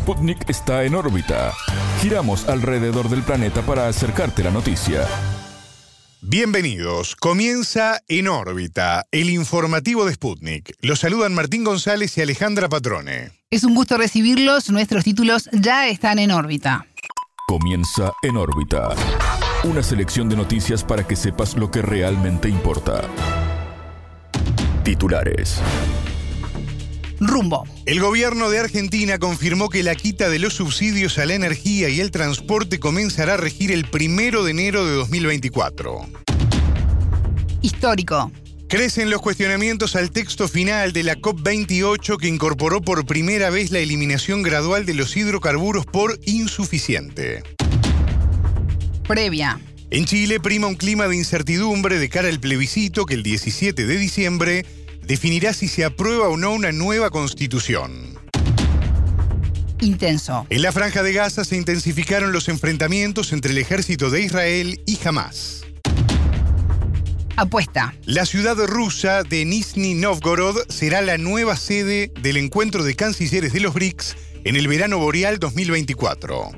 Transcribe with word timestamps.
Sputnik 0.00 0.48
está 0.48 0.84
en 0.84 0.94
órbita. 0.94 1.52
Giramos 2.00 2.48
alrededor 2.48 3.10
del 3.10 3.22
planeta 3.22 3.60
para 3.60 3.86
acercarte 3.86 4.42
la 4.42 4.50
noticia. 4.50 5.06
Bienvenidos. 6.22 7.14
Comienza 7.16 8.00
En 8.08 8.26
órbita, 8.28 9.04
el 9.10 9.28
informativo 9.28 10.06
de 10.06 10.14
Sputnik. 10.14 10.72
Los 10.80 11.00
saludan 11.00 11.34
Martín 11.34 11.64
González 11.64 12.16
y 12.16 12.22
Alejandra 12.22 12.70
Patrone. 12.70 13.32
Es 13.50 13.62
un 13.62 13.74
gusto 13.74 13.98
recibirlos. 13.98 14.70
Nuestros 14.70 15.04
títulos 15.04 15.50
ya 15.52 15.86
están 15.88 16.18
en 16.18 16.30
órbita. 16.30 16.86
Comienza 17.46 18.14
En 18.22 18.38
órbita. 18.38 18.94
Una 19.64 19.82
selección 19.82 20.30
de 20.30 20.36
noticias 20.36 20.82
para 20.82 21.06
que 21.06 21.14
sepas 21.14 21.58
lo 21.58 21.70
que 21.70 21.82
realmente 21.82 22.48
importa. 22.48 23.02
Titulares. 24.82 25.60
Rumbo. 27.20 27.66
El 27.86 28.00
gobierno 28.00 28.50
de 28.50 28.58
Argentina 28.58 29.18
confirmó 29.18 29.68
que 29.68 29.82
la 29.82 29.94
quita 29.94 30.30
de 30.30 30.38
los 30.38 30.54
subsidios 30.54 31.18
a 31.18 31.26
la 31.26 31.34
energía 31.34 31.90
y 31.90 32.00
el 32.00 32.10
transporte 32.10 32.80
comenzará 32.80 33.34
a 33.34 33.36
regir 33.36 33.70
el 33.70 33.84
primero 33.84 34.42
de 34.42 34.52
enero 34.52 34.86
de 34.86 34.92
2024. 34.92 36.00
Histórico. 37.62 38.32
Crecen 38.68 39.10
los 39.10 39.20
cuestionamientos 39.20 39.96
al 39.96 40.10
texto 40.12 40.48
final 40.48 40.92
de 40.92 41.02
la 41.02 41.16
COP28 41.16 42.16
que 42.16 42.28
incorporó 42.28 42.80
por 42.80 43.04
primera 43.04 43.50
vez 43.50 43.70
la 43.70 43.80
eliminación 43.80 44.42
gradual 44.42 44.86
de 44.86 44.94
los 44.94 45.16
hidrocarburos 45.16 45.86
por 45.86 46.18
insuficiente. 46.24 47.42
Previa. 49.06 49.60
En 49.90 50.04
Chile 50.04 50.38
prima 50.38 50.68
un 50.68 50.76
clima 50.76 51.08
de 51.08 51.16
incertidumbre 51.16 51.98
de 51.98 52.08
cara 52.08 52.28
al 52.28 52.38
plebiscito 52.38 53.06
que 53.06 53.14
el 53.14 53.24
17 53.24 53.84
de 53.84 53.98
diciembre 53.98 54.64
definirá 55.10 55.52
si 55.52 55.66
se 55.66 55.84
aprueba 55.84 56.28
o 56.28 56.36
no 56.36 56.52
una 56.52 56.70
nueva 56.70 57.10
constitución. 57.10 58.16
Intenso. 59.80 60.46
En 60.50 60.62
la 60.62 60.70
franja 60.70 61.02
de 61.02 61.12
Gaza 61.12 61.44
se 61.44 61.56
intensificaron 61.56 62.30
los 62.30 62.48
enfrentamientos 62.48 63.32
entre 63.32 63.50
el 63.50 63.58
ejército 63.58 64.08
de 64.10 64.22
Israel 64.22 64.80
y 64.86 65.00
Hamas. 65.04 65.62
Apuesta. 67.34 67.92
La 68.04 68.24
ciudad 68.24 68.56
rusa 68.56 69.24
de 69.24 69.44
Nizhny 69.44 69.94
Novgorod 69.94 70.58
será 70.68 71.02
la 71.02 71.18
nueva 71.18 71.56
sede 71.56 72.12
del 72.22 72.36
encuentro 72.36 72.84
de 72.84 72.94
cancilleres 72.94 73.52
de 73.52 73.58
los 73.58 73.74
BRICS 73.74 74.16
en 74.44 74.54
el 74.54 74.68
verano 74.68 74.98
boreal 74.98 75.40
2024. 75.40 76.52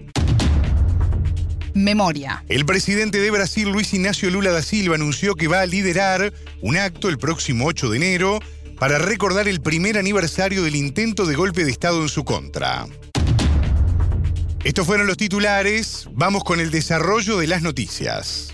Memoria. 1.74 2.44
El 2.48 2.64
presidente 2.64 3.18
de 3.18 3.30
Brasil, 3.30 3.68
Luis 3.68 3.92
Ignacio 3.94 4.30
Lula 4.30 4.50
da 4.50 4.62
Silva, 4.62 4.94
anunció 4.94 5.34
que 5.34 5.48
va 5.48 5.60
a 5.60 5.66
liderar 5.66 6.32
un 6.60 6.76
acto 6.76 7.08
el 7.08 7.18
próximo 7.18 7.66
8 7.66 7.90
de 7.90 7.96
enero 7.96 8.40
para 8.78 8.98
recordar 8.98 9.48
el 9.48 9.60
primer 9.60 9.98
aniversario 9.98 10.62
del 10.62 10.76
intento 10.76 11.24
de 11.24 11.36
golpe 11.36 11.64
de 11.64 11.70
Estado 11.70 12.02
en 12.02 12.08
su 12.08 12.24
contra. 12.24 12.86
Estos 14.64 14.86
fueron 14.86 15.06
los 15.06 15.16
titulares. 15.16 16.08
Vamos 16.12 16.44
con 16.44 16.60
el 16.60 16.70
desarrollo 16.70 17.38
de 17.38 17.46
las 17.48 17.62
noticias. 17.62 18.52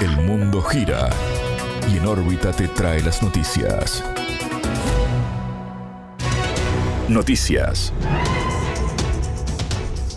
El 0.00 0.16
mundo 0.22 0.62
gira 0.62 1.10
y 1.92 1.98
en 1.98 2.06
órbita 2.06 2.52
te 2.52 2.68
trae 2.68 3.02
las 3.02 3.22
noticias. 3.22 4.02
Noticias. 7.08 7.92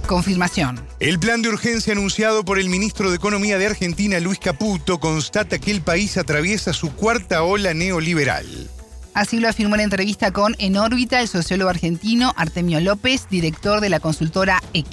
Confirmación. 0.08 0.80
El 1.00 1.20
plan 1.20 1.42
de 1.42 1.50
urgencia 1.50 1.94
anunciado 1.94 2.44
por 2.44 2.58
el 2.58 2.70
ministro 2.70 3.10
de 3.10 3.18
Economía 3.18 3.58
de 3.58 3.68
Argentina, 3.68 4.20
Luis 4.20 4.40
Caputo, 4.40 5.00
constata 5.00 5.60
que 5.60 5.72
el 5.72 5.82
país 5.82 6.18
atraviesa 6.18 6.74
su 6.74 6.92
cuarta 6.94 7.44
ola 7.44 7.74
neoliberal. 7.74 8.46
Así 9.14 9.40
lo 9.40 9.50
afirmó 9.50 9.76
en 9.76 9.82
entrevista 9.82 10.32
con 10.32 10.56
En 10.60 10.78
órbita 10.78 11.20
el 11.22 11.28
sociólogo 11.28 11.70
argentino 11.70 12.34
Artemio 12.38 12.80
López, 12.80 13.28
director 13.30 13.82
de 13.82 13.90
la 13.90 14.00
consultora 14.00 14.62
X. 14.74 14.90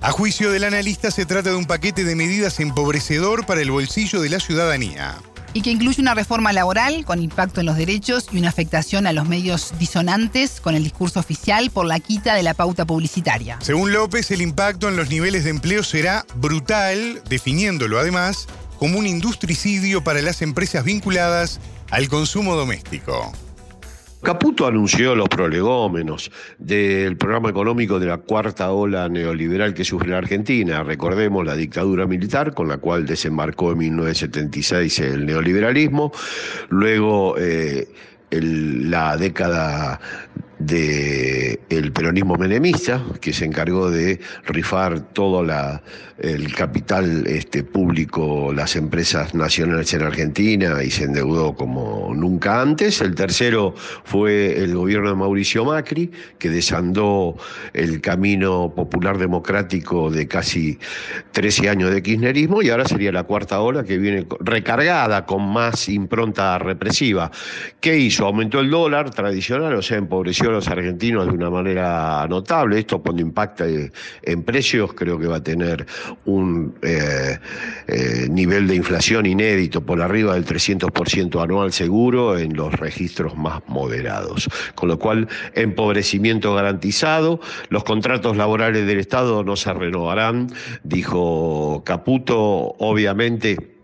A 0.00 0.12
juicio 0.12 0.50
del 0.50 0.64
analista 0.64 1.10
se 1.10 1.26
trata 1.26 1.50
de 1.50 1.56
un 1.56 1.66
paquete 1.66 2.04
de 2.04 2.16
medidas 2.16 2.58
empobrecedor 2.58 3.44
para 3.44 3.60
el 3.60 3.70
bolsillo 3.70 4.20
de 4.20 4.30
la 4.30 4.40
ciudadanía. 4.40 5.18
Y 5.52 5.62
que 5.62 5.70
incluye 5.70 6.00
una 6.00 6.14
reforma 6.14 6.52
laboral 6.52 7.04
con 7.04 7.22
impacto 7.22 7.60
en 7.60 7.66
los 7.66 7.76
derechos 7.76 8.28
y 8.32 8.38
una 8.38 8.48
afectación 8.48 9.06
a 9.06 9.12
los 9.12 9.28
medios 9.28 9.72
disonantes 9.78 10.60
con 10.60 10.74
el 10.74 10.84
discurso 10.84 11.20
oficial 11.20 11.70
por 11.70 11.86
la 11.86 12.00
quita 12.00 12.34
de 12.34 12.42
la 12.42 12.54
pauta 12.54 12.84
publicitaria. 12.84 13.58
Según 13.60 13.92
López, 13.92 14.30
el 14.30 14.42
impacto 14.42 14.88
en 14.88 14.96
los 14.96 15.10
niveles 15.10 15.44
de 15.44 15.50
empleo 15.50 15.82
será 15.82 16.24
brutal, 16.36 17.22
definiéndolo 17.28 17.98
además 17.98 18.46
como 18.78 18.98
un 18.98 19.06
industricidio 19.06 20.02
para 20.02 20.22
las 20.22 20.40
empresas 20.40 20.84
vinculadas 20.84 21.60
al 21.90 22.08
consumo 22.08 22.54
doméstico. 22.56 23.32
Caputo 24.22 24.66
anunció 24.66 25.14
los 25.14 25.30
prolegómenos 25.30 26.30
del 26.58 27.16
programa 27.16 27.48
económico 27.48 27.98
de 27.98 28.06
la 28.06 28.18
cuarta 28.18 28.70
ola 28.70 29.08
neoliberal 29.08 29.72
que 29.72 29.82
sufre 29.82 30.10
la 30.10 30.18
Argentina. 30.18 30.82
Recordemos 30.82 31.46
la 31.46 31.56
dictadura 31.56 32.06
militar 32.06 32.52
con 32.52 32.68
la 32.68 32.76
cual 32.76 33.06
desembarcó 33.06 33.72
en 33.72 33.78
1976 33.78 34.98
el 34.98 35.24
neoliberalismo. 35.24 36.12
Luego 36.68 37.36
eh, 37.38 37.88
la 38.30 39.16
década 39.16 40.00
del 40.60 41.90
peronismo 41.92 42.36
menemista, 42.36 43.02
que 43.20 43.32
se 43.32 43.46
encargó 43.46 43.90
de 43.90 44.20
rifar 44.44 45.00
todo 45.00 45.42
el 46.18 46.54
capital 46.54 47.26
este, 47.26 47.64
público, 47.64 48.52
las 48.54 48.76
empresas 48.76 49.34
nacionales 49.34 49.94
en 49.94 50.02
Argentina 50.02 50.84
y 50.84 50.90
se 50.90 51.04
endeudó 51.04 51.54
como 51.54 52.12
nunca 52.14 52.60
antes. 52.60 53.00
El 53.00 53.14
tercero 53.14 53.74
fue 54.04 54.62
el 54.62 54.74
gobierno 54.74 55.08
de 55.08 55.16
Mauricio 55.16 55.64
Macri, 55.64 56.10
que 56.38 56.50
desandó 56.50 57.36
el 57.72 58.02
camino 58.02 58.72
popular 58.74 59.16
democrático 59.16 60.10
de 60.10 60.28
casi 60.28 60.78
13 61.32 61.70
años 61.70 61.90
de 61.90 62.02
kirchnerismo 62.02 62.60
y 62.60 62.68
ahora 62.68 62.84
sería 62.84 63.12
la 63.12 63.22
cuarta 63.22 63.60
ola 63.60 63.82
que 63.82 63.96
viene 63.96 64.26
recargada 64.40 65.24
con 65.24 65.42
más 65.50 65.88
impronta 65.88 66.58
represiva. 66.58 67.30
¿Qué 67.80 67.96
hizo? 67.96 68.26
Aumentó 68.26 68.60
el 68.60 68.68
dólar 68.68 69.10
tradicional, 69.10 69.74
o 69.74 69.82
sea, 69.82 69.96
empobreció 69.96 70.49
los 70.52 70.68
argentinos 70.68 71.26
de 71.26 71.32
una 71.32 71.50
manera 71.50 72.26
notable. 72.28 72.78
Esto 72.78 73.00
cuando 73.00 73.22
impacta 73.22 73.64
en 73.66 74.42
precios 74.42 74.92
creo 74.94 75.18
que 75.18 75.26
va 75.26 75.36
a 75.36 75.42
tener 75.42 75.86
un 76.24 76.74
eh, 76.82 77.38
eh, 77.86 78.28
nivel 78.30 78.66
de 78.66 78.74
inflación 78.74 79.26
inédito 79.26 79.84
por 79.84 80.00
arriba 80.00 80.34
del 80.34 80.44
300% 80.44 81.42
anual 81.42 81.72
seguro 81.72 82.38
en 82.38 82.54
los 82.54 82.72
registros 82.74 83.36
más 83.36 83.62
moderados. 83.66 84.48
Con 84.74 84.88
lo 84.88 84.98
cual, 84.98 85.28
empobrecimiento 85.54 86.54
garantizado, 86.54 87.40
los 87.68 87.84
contratos 87.84 88.36
laborales 88.36 88.86
del 88.86 88.98
Estado 88.98 89.42
no 89.44 89.56
se 89.56 89.72
renovarán, 89.72 90.48
dijo 90.82 91.82
Caputo, 91.84 92.38
obviamente 92.78 93.79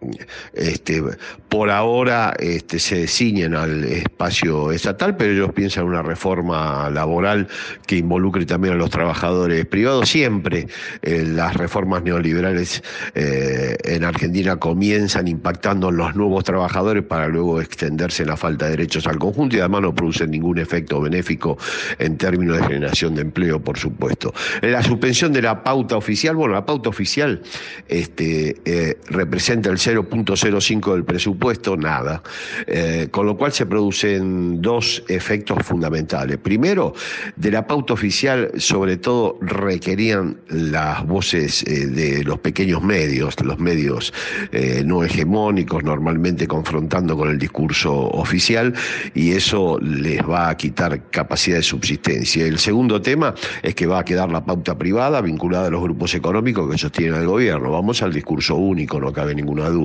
este, 0.55 1.03
por 1.49 1.71
ahora 1.71 2.35
este, 2.39 2.79
se 2.79 3.07
ciñen 3.07 3.55
al 3.55 3.85
espacio 3.85 4.73
estatal, 4.73 5.17
pero 5.17 5.33
ellos 5.33 5.53
piensan 5.53 5.85
en 5.85 5.91
una 5.91 6.03
reforma 6.03 6.91
laboral 6.91 7.49
que 7.87 7.97
involucre 7.97 8.47
también 8.47 8.75
a 8.75 8.77
los 8.77 8.91
trabajadores 8.91 9.65
privados. 9.67 10.09
Siempre 10.09 10.67
eh, 11.03 11.25
las 11.27 11.55
reformas 11.55 12.03
neoliberales 12.03 12.83
eh, 13.15 13.77
en 13.85 14.05
Argentina 14.05 14.57
comienzan 14.57 15.29
impactando 15.29 15.89
en 15.91 15.97
los 15.97 16.15
nuevos 16.15 16.45
trabajadores 16.45 17.03
para 17.05 17.29
luego 17.29 17.61
extenderse 17.61 18.23
en 18.23 18.29
la 18.29 18.37
falta 18.37 18.67
de 18.67 18.73
derechos 18.73 19.07
al 19.07 19.19
conjunto 19.19 19.57
y 19.57 19.61
además 19.61 19.83
no 19.83 19.95
producen 19.95 20.31
ningún 20.31 20.59
efecto 20.59 21.01
benéfico 21.01 21.59
en 21.99 22.17
términos 22.17 22.59
de 22.59 22.65
generación 22.65 23.15
de 23.15 23.23
empleo, 23.23 23.61
por 23.61 23.79
supuesto. 23.79 24.33
La 24.63 24.83
suspensión 24.83 25.33
de 25.33 25.43
la 25.43 25.63
pauta 25.63 25.97
oficial, 25.97 26.37
bueno, 26.37 26.55
la 26.55 26.67
pauta 26.67 26.89
oficial 26.89 27.43
este, 27.89 28.57
eh, 28.65 28.99
representa 29.09 29.71
el 29.71 29.79
0.05 29.97 30.93
del 30.95 31.05
presupuesto, 31.05 31.77
nada. 31.77 32.23
Eh, 32.67 33.09
con 33.11 33.27
lo 33.27 33.37
cual 33.37 33.53
se 33.53 33.67
producen 33.67 34.61
dos 34.61 35.03
efectos 35.09 35.59
fundamentales. 35.63 36.39
Primero, 36.39 36.95
de 37.37 37.51
la 37.51 37.67
pauta 37.67 37.95
oficial, 37.95 38.51
sobre 38.57 38.97
todo, 38.97 39.39
requerían 39.41 40.39
las 40.49 41.07
voces 41.07 41.63
eh, 41.65 41.87
de 41.87 42.25
los 42.25 42.39
pequeños 42.39 42.83
medios, 42.83 43.35
los 43.43 43.59
medios 43.59 44.13
eh, 44.53 44.83
no 44.85 45.05
hegemónicos, 45.05 45.85
normalmente 45.85 46.47
confrontando 46.47 47.17
con 47.17 47.31
el 47.31 47.39
discurso 47.39 47.93
oficial, 47.93 48.75
y 49.15 49.33
eso 49.33 49.79
les 49.81 50.21
va 50.23 50.51
a 50.51 50.57
quitar 50.57 51.11
capacidad 51.11 51.57
de 51.57 51.63
subsistencia. 51.63 52.47
El 52.47 52.59
segundo 52.59 53.01
tema 53.01 53.35
es 53.63 53.75
que 53.75 53.87
va 53.87 54.01
a 54.01 54.05
quedar 54.05 54.31
la 54.31 54.45
pauta 54.45 54.77
privada 54.77 55.21
vinculada 55.21 55.69
a 55.69 55.71
los 55.71 55.83
grupos 55.83 56.15
económicos 56.15 56.71
que 56.71 56.79
sostienen 56.79 57.15
al 57.15 57.27
gobierno. 57.27 57.71
Vamos 57.71 58.03
al 58.03 58.13
discurso 58.13 58.57
único, 58.57 59.01
no 59.01 59.13
cabe 59.13 59.35
ninguna 59.35 59.69
duda. 59.69 59.76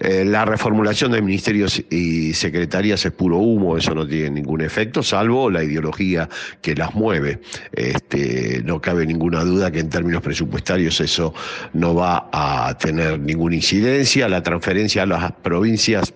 Eh, 0.00 0.24
la 0.24 0.44
reformulación 0.44 1.12
de 1.12 1.22
ministerios 1.22 1.82
y 1.90 2.34
secretarías 2.34 3.04
es 3.04 3.12
puro 3.12 3.38
humo, 3.38 3.76
eso 3.76 3.94
no 3.94 4.06
tiene 4.06 4.30
ningún 4.30 4.60
efecto, 4.60 5.02
salvo 5.02 5.50
la 5.50 5.62
ideología 5.62 6.28
que 6.60 6.74
las 6.74 6.94
mueve. 6.94 7.40
Este, 7.72 8.62
no 8.64 8.80
cabe 8.80 9.06
ninguna 9.06 9.44
duda 9.44 9.70
que 9.70 9.80
en 9.80 9.90
términos 9.90 10.22
presupuestarios 10.22 11.00
eso 11.00 11.34
no 11.72 11.94
va 11.94 12.28
a 12.32 12.76
tener 12.78 13.18
ninguna 13.20 13.56
incidencia. 13.56 14.28
La 14.28 14.42
transferencia 14.42 15.04
a 15.04 15.06
las 15.06 15.32
provincias 15.32 16.12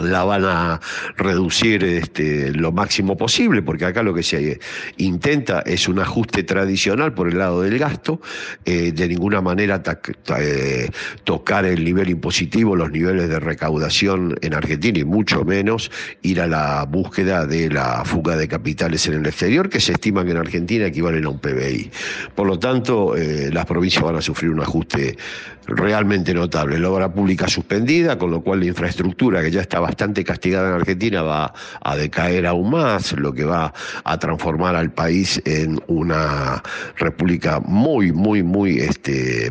la 0.00 0.24
van 0.24 0.44
a 0.44 0.80
reducir 1.16 1.84
este, 1.84 2.52
lo 2.52 2.72
máximo 2.72 3.16
posible, 3.16 3.62
porque 3.62 3.84
acá 3.84 4.02
lo 4.02 4.14
que 4.14 4.22
se 4.22 4.58
intenta 4.96 5.60
es 5.60 5.88
un 5.88 5.98
ajuste 5.98 6.42
tradicional 6.42 7.14
por 7.14 7.28
el 7.28 7.38
lado 7.38 7.62
del 7.62 7.78
gasto, 7.78 8.20
eh, 8.64 8.92
de 8.92 9.08
ninguna 9.08 9.40
manera 9.40 9.82
eh, 10.38 10.90
tocar 11.24 11.64
el 11.64 11.84
nivel 11.84 12.10
impositivo, 12.10 12.76
los 12.76 12.90
niveles 12.90 13.28
de 13.28 13.40
recaudación 13.40 14.36
en 14.42 14.54
Argentina 14.54 14.98
y 14.98 15.04
mucho 15.04 15.44
menos 15.44 15.90
ir 16.22 16.40
a 16.40 16.46
la 16.46 16.84
búsqueda 16.84 17.46
de 17.46 17.70
la 17.70 18.04
fuga 18.04 18.36
de 18.36 18.48
capitales 18.48 19.06
en 19.06 19.14
el 19.14 19.26
exterior, 19.26 19.68
que 19.68 19.80
se 19.80 19.92
estima 19.92 20.24
que 20.24 20.32
en 20.32 20.38
Argentina 20.38 20.86
equivalen 20.86 21.24
a 21.24 21.30
un 21.30 21.38
PBI. 21.38 21.90
Por 22.34 22.46
lo 22.46 22.58
tanto, 22.58 23.16
eh, 23.16 23.50
las 23.52 23.66
provincias 23.66 24.04
van 24.04 24.16
a 24.16 24.22
sufrir 24.22 24.50
un 24.50 24.60
ajuste 24.60 25.16
realmente 25.66 26.32
notable. 26.32 26.78
La 26.78 26.90
obra 26.90 27.12
pública 27.12 27.48
suspendida, 27.48 28.18
con 28.18 28.30
lo 28.30 28.40
cual 28.40 28.60
la 28.60 28.66
infraestructura 28.66 29.42
que 29.42 29.50
ya 29.50 29.60
estaba 29.60 29.88
bastante 29.88 30.24
castigada 30.24 30.68
en 30.68 30.74
Argentina 30.76 31.22
va 31.22 31.52
a 31.82 31.96
decaer 31.96 32.46
aún 32.46 32.70
más, 32.70 33.12
lo 33.12 33.32
que 33.32 33.44
va 33.44 33.72
a 34.04 34.18
transformar 34.18 34.76
al 34.76 34.92
país 34.92 35.40
en 35.44 35.80
una 35.88 36.62
república 36.96 37.60
muy, 37.60 38.12
muy, 38.12 38.42
muy, 38.42 38.78
este, 38.78 39.50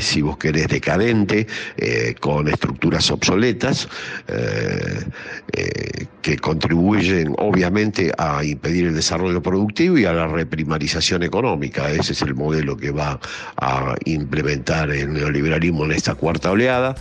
si 0.00 0.22
vos 0.22 0.36
querés, 0.36 0.68
decadente, 0.68 1.46
eh, 1.76 2.14
con 2.20 2.48
estructuras 2.48 3.10
obsoletas, 3.10 3.88
eh, 4.28 5.04
eh, 5.52 6.06
que 6.20 6.36
contribuyen 6.38 7.34
obviamente 7.38 8.12
a 8.18 8.44
impedir 8.44 8.86
el 8.86 8.94
desarrollo 8.94 9.42
productivo 9.42 9.96
y 9.96 10.04
a 10.04 10.12
la 10.12 10.26
reprimarización 10.26 11.22
económica. 11.22 11.90
Ese 11.90 12.12
es 12.12 12.22
el 12.22 12.34
modelo 12.34 12.76
que 12.76 12.90
va 12.90 13.20
a 13.58 13.94
implementar 14.04 14.90
el 14.90 15.12
neoliberalismo 15.12 15.45
en 15.84 15.92
esta 15.92 16.14
cuarta 16.14 16.50
oleada. 16.50 16.94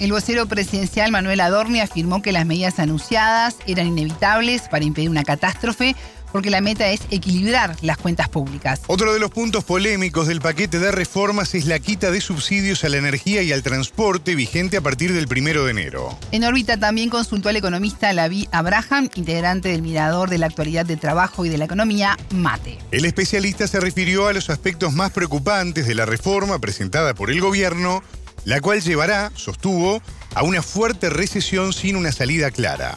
El 0.00 0.12
vocero 0.12 0.46
presidencial 0.46 1.10
Manuel 1.10 1.40
Adorni 1.40 1.80
afirmó 1.80 2.22
que 2.22 2.30
las 2.30 2.46
medidas 2.46 2.78
anunciadas 2.78 3.56
eran 3.66 3.88
inevitables 3.88 4.68
para 4.68 4.84
impedir 4.84 5.10
una 5.10 5.24
catástrofe 5.24 5.96
porque 6.32 6.50
la 6.50 6.60
meta 6.60 6.88
es 6.88 7.00
equilibrar 7.10 7.76
las 7.82 7.98
cuentas 7.98 8.28
públicas. 8.28 8.80
Otro 8.86 9.12
de 9.12 9.18
los 9.18 9.30
puntos 9.30 9.64
polémicos 9.64 10.26
del 10.26 10.40
paquete 10.40 10.78
de 10.78 10.90
reformas 10.90 11.54
es 11.54 11.66
la 11.66 11.78
quita 11.78 12.10
de 12.10 12.20
subsidios 12.20 12.84
a 12.84 12.88
la 12.88 12.96
energía 12.96 13.42
y 13.42 13.52
al 13.52 13.62
transporte 13.62 14.34
vigente 14.34 14.76
a 14.76 14.80
partir 14.80 15.12
del 15.12 15.28
primero 15.28 15.64
de 15.64 15.70
enero. 15.70 16.18
En 16.32 16.44
órbita 16.44 16.78
también 16.78 17.10
consultó 17.10 17.48
al 17.48 17.56
economista 17.56 18.12
Lavi 18.12 18.48
Abraham, 18.52 19.08
integrante 19.14 19.68
del 19.70 19.82
Mirador 19.82 20.30
de 20.30 20.38
la 20.38 20.46
Actualidad 20.46 20.86
de 20.86 20.96
Trabajo 20.96 21.44
y 21.44 21.48
de 21.48 21.58
la 21.58 21.64
Economía, 21.64 22.16
MATE. 22.30 22.78
El 22.90 23.04
especialista 23.04 23.66
se 23.66 23.80
refirió 23.80 24.26
a 24.26 24.32
los 24.32 24.50
aspectos 24.50 24.92
más 24.92 25.12
preocupantes 25.12 25.86
de 25.86 25.94
la 25.94 26.06
reforma 26.06 26.58
presentada 26.58 27.14
por 27.14 27.30
el 27.30 27.40
gobierno 27.40 28.02
la 28.44 28.60
cual 28.60 28.80
llevará, 28.80 29.30
sostuvo, 29.34 30.02
a 30.34 30.42
una 30.42 30.62
fuerte 30.62 31.10
recesión 31.10 31.72
sin 31.72 31.96
una 31.96 32.12
salida 32.12 32.50
clara. 32.50 32.96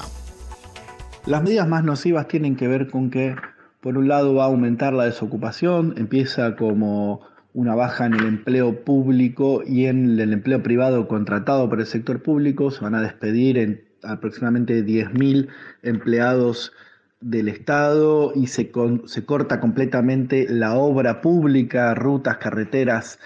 Las 1.27 1.43
medidas 1.43 1.67
más 1.67 1.83
nocivas 1.83 2.27
tienen 2.27 2.55
que 2.55 2.67
ver 2.67 2.89
con 2.89 3.11
que, 3.11 3.35
por 3.79 3.95
un 3.95 4.07
lado, 4.07 4.33
va 4.33 4.45
a 4.45 4.47
aumentar 4.47 4.91
la 4.93 5.05
desocupación, 5.05 5.93
empieza 5.97 6.55
como 6.55 7.21
una 7.53 7.75
baja 7.75 8.07
en 8.07 8.15
el 8.15 8.25
empleo 8.25 8.83
público 8.83 9.61
y 9.65 9.85
en 9.85 10.19
el 10.19 10.33
empleo 10.33 10.63
privado 10.63 11.07
contratado 11.07 11.69
por 11.69 11.79
el 11.79 11.85
sector 11.85 12.23
público, 12.23 12.71
se 12.71 12.81
van 12.81 12.95
a 12.95 13.01
despedir 13.03 13.59
en 13.59 13.83
aproximadamente 14.01 14.83
10.000 14.83 15.47
empleados 15.83 16.71
del 17.19 17.49
Estado 17.49 18.33
y 18.33 18.47
se, 18.47 18.71
corta 18.71 19.59
completamente 19.59 20.47
la 20.49 20.75
obra 20.75 21.21
pública, 21.21 21.93
rutas, 21.93 22.37
carreteras, 22.37 23.19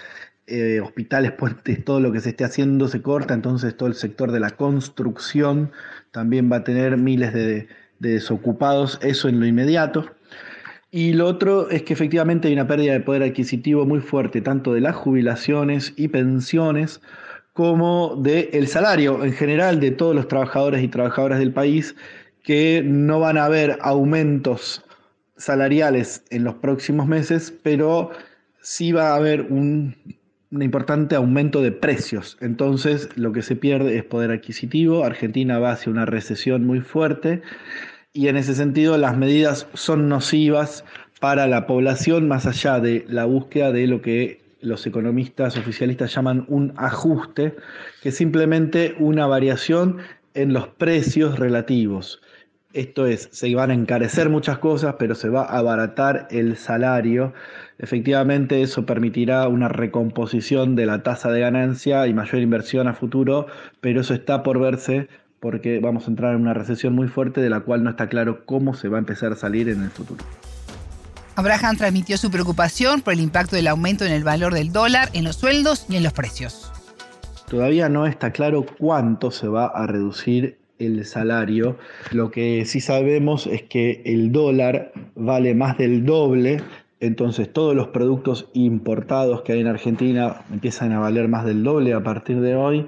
eh, 0.46 0.80
hospitales, 0.80 1.32
puentes, 1.32 1.82
todo 1.82 2.00
lo 2.00 2.12
que 2.12 2.20
se 2.20 2.28
esté 2.30 2.44
haciendo 2.44 2.88
se 2.88 3.00
corta, 3.00 3.32
entonces 3.32 3.74
todo 3.74 3.88
el 3.88 3.94
sector 3.94 4.32
de 4.32 4.40
la 4.40 4.50
construcción 4.50 5.70
también 6.10 6.52
va 6.52 6.56
a 6.56 6.64
tener 6.64 6.98
miles 6.98 7.32
de, 7.32 7.68
desocupados, 7.98 8.98
eso 9.02 9.28
en 9.28 9.40
lo 9.40 9.46
inmediato. 9.46 10.06
Y 10.90 11.12
lo 11.12 11.26
otro 11.26 11.68
es 11.70 11.82
que 11.82 11.92
efectivamente 11.92 12.48
hay 12.48 12.54
una 12.54 12.66
pérdida 12.66 12.92
de 12.92 13.00
poder 13.00 13.22
adquisitivo 13.22 13.84
muy 13.84 14.00
fuerte, 14.00 14.40
tanto 14.40 14.72
de 14.72 14.80
las 14.80 14.96
jubilaciones 14.96 15.92
y 15.96 16.08
pensiones, 16.08 17.00
como 17.52 18.16
del 18.16 18.66
salario 18.68 19.24
en 19.24 19.32
general 19.32 19.80
de 19.80 19.90
todos 19.90 20.14
los 20.14 20.28
trabajadores 20.28 20.82
y 20.82 20.88
trabajadoras 20.88 21.38
del 21.38 21.52
país, 21.52 21.96
que 22.42 22.82
no 22.84 23.18
van 23.20 23.38
a 23.38 23.46
haber 23.46 23.78
aumentos 23.80 24.84
salariales 25.36 26.22
en 26.30 26.44
los 26.44 26.54
próximos 26.54 27.06
meses, 27.06 27.52
pero 27.62 28.10
sí 28.60 28.92
va 28.92 29.10
a 29.10 29.16
haber 29.16 29.42
un 29.42 29.96
un 30.50 30.62
importante 30.62 31.16
aumento 31.16 31.62
de 31.62 31.72
precios. 31.72 32.36
Entonces 32.40 33.08
lo 33.16 33.32
que 33.32 33.42
se 33.42 33.56
pierde 33.56 33.96
es 33.96 34.04
poder 34.04 34.30
adquisitivo. 34.30 35.04
Argentina 35.04 35.58
va 35.58 35.72
hacia 35.72 35.92
una 35.92 36.06
recesión 36.06 36.64
muy 36.64 36.80
fuerte 36.80 37.42
y 38.12 38.28
en 38.28 38.36
ese 38.36 38.54
sentido 38.54 38.96
las 38.96 39.16
medidas 39.16 39.66
son 39.74 40.08
nocivas 40.08 40.84
para 41.20 41.46
la 41.46 41.66
población 41.66 42.28
más 42.28 42.46
allá 42.46 42.80
de 42.80 43.04
la 43.08 43.24
búsqueda 43.24 43.72
de 43.72 43.86
lo 43.86 44.02
que 44.02 44.40
los 44.60 44.86
economistas 44.86 45.56
oficialistas 45.56 46.14
llaman 46.14 46.44
un 46.48 46.72
ajuste, 46.76 47.54
que 48.02 48.08
es 48.08 48.16
simplemente 48.16 48.96
una 48.98 49.26
variación 49.26 49.98
en 50.34 50.52
los 50.52 50.68
precios 50.68 51.38
relativos. 51.38 52.20
Esto 52.76 53.06
es, 53.06 53.30
se 53.32 53.54
van 53.54 53.70
a 53.70 53.74
encarecer 53.74 54.28
muchas 54.28 54.58
cosas, 54.58 54.96
pero 54.98 55.14
se 55.14 55.30
va 55.30 55.44
a 55.44 55.56
abaratar 55.56 56.28
el 56.30 56.58
salario. 56.58 57.32
Efectivamente, 57.78 58.60
eso 58.60 58.84
permitirá 58.84 59.48
una 59.48 59.68
recomposición 59.68 60.76
de 60.76 60.84
la 60.84 61.02
tasa 61.02 61.30
de 61.30 61.40
ganancia 61.40 62.06
y 62.06 62.12
mayor 62.12 62.42
inversión 62.42 62.86
a 62.86 62.92
futuro, 62.92 63.46
pero 63.80 64.02
eso 64.02 64.12
está 64.12 64.42
por 64.42 64.60
verse 64.60 65.08
porque 65.40 65.80
vamos 65.80 66.06
a 66.06 66.10
entrar 66.10 66.34
en 66.34 66.42
una 66.42 66.52
recesión 66.52 66.94
muy 66.94 67.08
fuerte 67.08 67.40
de 67.40 67.48
la 67.48 67.60
cual 67.60 67.82
no 67.82 67.88
está 67.88 68.10
claro 68.10 68.44
cómo 68.44 68.74
se 68.74 68.88
va 68.88 68.98
a 68.98 69.00
empezar 69.00 69.32
a 69.32 69.36
salir 69.36 69.70
en 69.70 69.82
el 69.82 69.90
futuro. 69.90 70.22
Abraham 71.34 71.78
transmitió 71.78 72.18
su 72.18 72.30
preocupación 72.30 73.00
por 73.00 73.14
el 73.14 73.20
impacto 73.20 73.56
del 73.56 73.68
aumento 73.68 74.04
en 74.04 74.12
el 74.12 74.22
valor 74.22 74.52
del 74.52 74.70
dólar 74.70 75.08
en 75.14 75.24
los 75.24 75.36
sueldos 75.36 75.86
y 75.88 75.96
en 75.96 76.02
los 76.02 76.12
precios. 76.12 76.70
Todavía 77.48 77.88
no 77.88 78.06
está 78.06 78.32
claro 78.32 78.66
cuánto 78.78 79.30
se 79.30 79.48
va 79.48 79.64
a 79.64 79.86
reducir 79.86 80.58
el 80.78 81.04
salario. 81.04 81.76
Lo 82.12 82.30
que 82.30 82.64
sí 82.64 82.80
sabemos 82.80 83.46
es 83.46 83.62
que 83.62 84.02
el 84.04 84.32
dólar 84.32 84.92
vale 85.14 85.54
más 85.54 85.78
del 85.78 86.04
doble, 86.04 86.60
entonces 87.00 87.52
todos 87.52 87.74
los 87.74 87.88
productos 87.88 88.48
importados 88.54 89.42
que 89.42 89.52
hay 89.52 89.60
en 89.60 89.66
Argentina 89.66 90.42
empiezan 90.50 90.92
a 90.92 90.98
valer 90.98 91.28
más 91.28 91.44
del 91.44 91.62
doble 91.62 91.92
a 91.92 92.02
partir 92.02 92.40
de 92.40 92.56
hoy. 92.56 92.86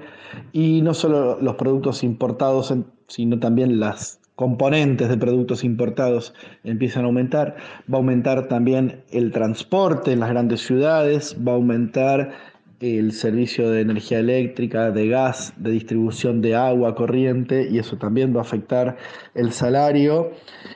Y 0.51 0.81
no 0.81 0.93
solo 0.93 1.39
los 1.41 1.55
productos 1.55 2.03
importados, 2.03 2.73
sino 3.07 3.39
también 3.39 3.79
las 3.79 4.19
componentes 4.39 5.09
de 5.09 5.17
productos 5.17 5.65
importados 5.65 6.33
empiezan 6.63 7.03
a 7.03 7.07
aumentar. 7.07 7.57
Va 7.91 7.95
a 7.95 8.01
aumentar 8.01 8.47
también 8.47 9.03
el 9.11 9.33
transporte 9.33 10.13
en 10.13 10.21
las 10.21 10.29
grandes 10.29 10.61
ciudades, 10.61 11.35
va 11.45 11.51
a 11.51 11.55
aumentar 11.55 12.31
el 12.79 13.11
servicio 13.11 13.69
de 13.69 13.81
energía 13.81 14.19
eléctrica, 14.19 14.91
de 14.91 15.07
gas, 15.09 15.53
de 15.57 15.71
distribución 15.71 16.41
de 16.41 16.55
agua 16.55 16.95
corriente 16.95 17.67
y 17.69 17.77
eso 17.77 17.97
también 17.97 18.33
va 18.33 18.39
a 18.39 18.43
afectar 18.43 18.97
el 19.35 19.51
salario. 19.51 20.31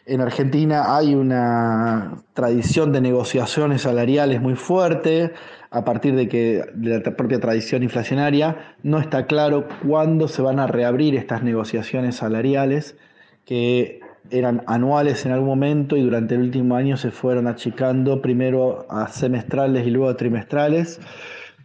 En 0.05 0.19
Argentina 0.19 0.98
hay 0.98 1.15
una 1.15 2.24
tradición 2.33 2.91
de 2.91 3.01
negociaciones 3.01 3.83
salariales 3.83 4.41
muy 4.41 4.55
fuerte 4.55 5.31
a 5.72 5.86
partir 5.86 6.15
de 6.15 6.27
que 6.27 6.65
de 6.74 7.00
la 7.00 7.15
propia 7.15 7.39
tradición 7.39 7.83
inflacionaria 7.83 8.75
no 8.83 9.00
está 9.00 9.25
claro 9.25 9.67
cuándo 9.88 10.27
se 10.27 10.41
van 10.41 10.60
a 10.60 10.67
reabrir 10.67 11.15
estas 11.15 11.41
negociaciones 11.41 12.17
salariales 12.17 12.98
que 13.45 14.01
eran 14.29 14.63
anuales 14.67 15.25
en 15.25 15.31
algún 15.31 15.50
momento 15.50 15.98
y 15.98 16.01
durante 16.01 16.36
el 16.36 16.41
último 16.41 16.75
año 16.75 16.98
se 16.98 17.12
fueron 17.12 17.48
achicando 17.48 18.22
primero 18.22 18.86
a 18.89 19.07
semestrales 19.07 19.86
y 19.86 19.89
luego 19.89 20.10
a 20.10 20.17
trimestrales 20.17 21.00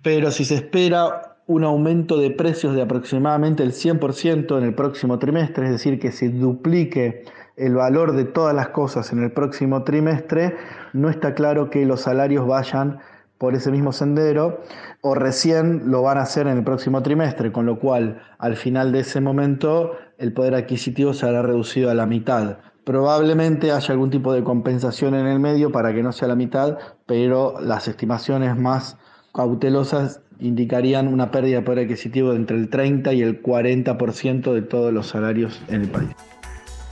pero 0.03 0.31
si 0.31 0.45
se 0.45 0.57
espera 0.57 1.37
un 1.47 1.65
aumento 1.65 2.19
de 2.19 2.31
precios 2.31 2.75
de 2.75 2.83
aproximadamente 2.83 3.63
el 3.63 3.73
100% 3.73 4.59
en 4.59 4.65
el 4.65 4.75
próximo 4.75 5.19
trimestre, 5.19 5.65
es 5.65 5.73
decir, 5.73 5.99
que 5.99 6.13
se 6.13 6.29
duplique 6.29 7.25
el 7.57 7.75
valor 7.75 8.13
de 8.13 8.25
todas 8.25 8.55
las 8.55 8.69
cosas 8.69 9.13
en 9.13 9.23
el 9.23 9.33
próximo 9.33 9.83
trimestre, 9.83 10.57
no 10.93 11.09
está 11.09 11.35
claro 11.35 11.71
que 11.71 11.87
los 11.87 12.03
salarios 12.03 12.47
vayan 12.47 13.01
por 13.39 13.55
ese 13.55 13.71
mismo 13.71 13.93
sendero 13.93 14.61
o 15.01 15.15
recién 15.15 15.91
lo 15.91 16.03
van 16.03 16.19
a 16.19 16.23
hacer 16.23 16.47
en 16.49 16.59
el 16.59 16.65
próximo 16.65 17.03
trimestre, 17.03 17.51
con 17.51 17.67
lo 17.67 17.79
cual 17.79 18.21
al 18.39 18.57
final 18.57 18.93
de 18.93 19.01
ese 19.01 19.21
momento 19.21 19.93
el 20.19 20.33
poder 20.33 20.55
adquisitivo 20.55 21.15
se 21.15 21.27
hará 21.27 21.43
reducido 21.43 21.91
a 21.91 21.95
la 21.95 22.07
mitad. 22.07 22.59
Probablemente 22.85 23.73
haya 23.73 23.93
algún 23.93 24.11
tipo 24.11 24.33
de 24.33 24.43
compensación 24.43 25.15
en 25.15 25.27
el 25.27 25.41
medio 25.41 25.71
para 25.73 25.95
que 25.95 26.03
no 26.03 26.13
sea 26.13 26.29
la 26.29 26.35
mitad, 26.35 26.79
pero 27.07 27.61
las 27.61 27.87
estimaciones 27.87 28.57
más 28.57 28.99
cautelosas 29.33 30.21
indicarían 30.41 31.09
una 31.09 31.31
pérdida 31.31 31.59
de 31.59 31.63
poder 31.63 31.85
adquisitivo 31.85 32.31
de 32.31 32.37
entre 32.37 32.57
el 32.57 32.69
30 32.69 33.13
y 33.13 33.23
el 33.23 33.43
40% 33.43 34.53
de 34.53 34.63
todos 34.63 34.93
los 34.93 35.09
salarios 35.09 35.61
en 35.69 35.83
el 35.83 35.89
país. 35.89 36.11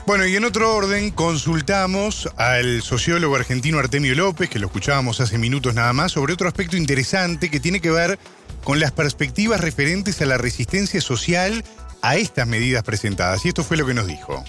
Bueno, 0.07 0.25
y 0.25 0.37
en 0.37 0.45
otro 0.45 0.73
orden, 0.73 1.11
consultamos 1.11 2.29
al 2.37 2.81
sociólogo 2.83 3.35
argentino 3.35 3.81
Artemio 3.81 4.15
López, 4.15 4.49
que 4.49 4.61
lo 4.61 4.67
escuchábamos 4.67 5.21
hace 5.21 5.37
minutos 5.37 5.75
nada 5.75 5.93
más, 5.93 6.13
sobre 6.13 6.33
otro 6.33 6.47
aspecto 6.47 6.77
interesante 6.77 7.51
que 7.51 7.59
tiene 7.59 7.81
que 7.81 7.91
ver 7.91 8.17
con 8.63 8.79
las 8.79 8.93
perspectivas 8.93 9.61
referentes 9.61 10.23
a 10.23 10.27
la 10.27 10.39
resistencia 10.39 11.01
social 11.01 11.65
a 12.03 12.17
estas 12.17 12.47
medidas 12.47 12.85
presentadas. 12.85 13.45
Y 13.45 13.49
esto 13.49 13.65
fue 13.65 13.77
lo 13.77 13.85
que 13.85 13.95
nos 13.95 14.07
dijo. 14.07 14.45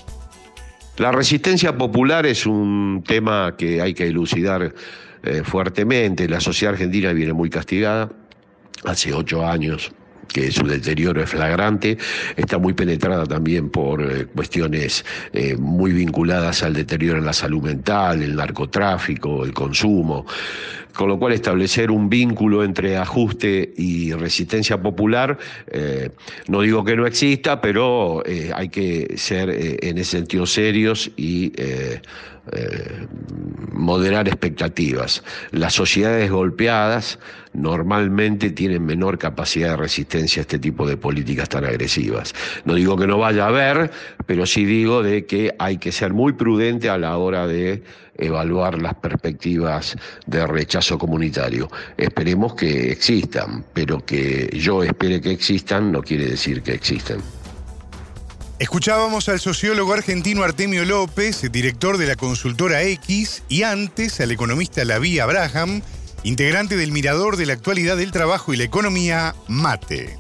La 0.98 1.12
resistencia 1.12 1.76
popular 1.76 2.28
es 2.28 2.46
un 2.46 3.04
tema 3.08 3.56
que 3.58 3.82
hay 3.82 3.96
que 3.96 4.06
elucidar 4.06 4.74
eh, 5.24 5.42
fuertemente. 5.44 6.28
La 6.28 6.40
sociedad 6.40 6.74
argentina 6.74 7.14
viene 7.14 7.34
muy 7.34 7.50
castigada. 7.50 8.10
Hace 8.84 9.14
ocho 9.14 9.46
años 9.46 9.92
que 10.28 10.52
su 10.52 10.66
deterioro 10.66 11.22
es 11.24 11.30
flagrante, 11.30 11.98
está 12.36 12.58
muy 12.58 12.74
penetrada 12.74 13.26
también 13.26 13.70
por 13.70 14.02
eh, 14.02 14.26
cuestiones 14.26 15.06
eh, 15.34 15.56
muy 15.56 15.94
vinculadas 15.94 16.64
al 16.64 16.74
deterioro 16.74 17.20
en 17.20 17.26
la 17.26 17.34
salud 17.34 17.64
mental, 17.64 18.22
el 18.22 18.36
narcotráfico, 18.36 19.44
el 19.44 19.54
consumo, 19.54 20.26
con 20.98 21.08
lo 21.08 21.20
cual 21.20 21.34
establecer 21.34 21.92
un 21.92 22.10
vínculo 22.10 22.64
entre 22.64 22.98
ajuste 22.98 23.74
y 23.78 24.14
resistencia 24.14 24.82
popular, 24.82 25.38
eh, 25.68 26.10
no 26.48 26.62
digo 26.62 26.84
que 26.84 26.96
no 26.96 27.06
exista, 27.06 27.62
pero 27.62 28.24
hay 28.54 28.70
que 28.70 29.14
ser 29.18 29.50
en 29.50 29.98
ese 29.98 30.18
sentido 30.18 30.46
serios 30.46 31.12
y 31.16 31.54
moderar 33.74 34.28
expectativas. 34.28 35.24
Las 35.52 35.74
sociedades 35.74 36.32
golpeadas 36.32 37.20
normalmente 37.54 38.52
tienen 38.52 38.86
menor 38.86 39.18
capacidad 39.18 39.72
de 39.72 39.78
resistencia 39.78 40.42
a 40.42 40.44
este 40.44 40.60
tipo 40.60 40.88
de 40.88 40.96
políticas 40.96 41.50
tan 41.50 41.66
agresivas. 41.66 42.34
No 42.66 42.76
digo 42.76 42.96
que 42.98 43.08
no 43.08 43.18
vaya 43.18 43.46
a 43.46 43.48
haber, 43.48 43.92
pero 44.26 44.46
sí 44.46 44.66
digo 44.66 45.04
de 45.04 45.26
que 45.26 45.56
hay 45.60 45.78
que 45.78 45.92
ser 45.92 46.14
muy 46.14 46.34
prudente 46.34 46.90
a 46.90 46.98
la 46.98 47.18
hora 47.18 47.48
de 47.48 47.84
evaluar 48.18 48.82
las 48.82 48.96
perspectivas 48.96 49.96
de 50.26 50.46
rechazo 50.48 50.98
comunitario. 50.98 51.70
Esperemos 51.98 52.56
que 52.56 52.92
existan, 52.92 53.64
pero 53.74 54.06
que 54.06 54.50
yo 54.54 54.84
espere 54.84 55.22
que 55.22 55.32
existan 55.32 55.92
no 55.92 56.02
quiere 56.02 56.26
decir 56.26 56.62
que 56.62 56.74
existan. 56.74 57.22
Escuchábamos 58.60 59.30
al 59.30 59.40
sociólogo 59.40 59.94
argentino 59.94 60.44
Artemio 60.44 60.84
López, 60.84 61.52
director 61.52 62.00
de 62.00 62.08
la 62.08 62.16
consultora 62.16 62.82
X, 62.82 63.44
y 63.50 63.62
antes 63.62 64.20
al 64.20 64.32
economista 64.32 64.84
Laví 64.84 65.20
Abraham, 65.20 65.84
integrante 66.24 66.76
del 66.76 66.92
Mirador 66.92 67.38
de 67.38 67.46
la 67.46 67.54
Actualidad 67.54 67.98
del 67.98 68.12
Trabajo 68.12 68.54
y 68.54 68.58
la 68.58 68.64
Economía, 68.64 69.36
MATE. 69.48 70.18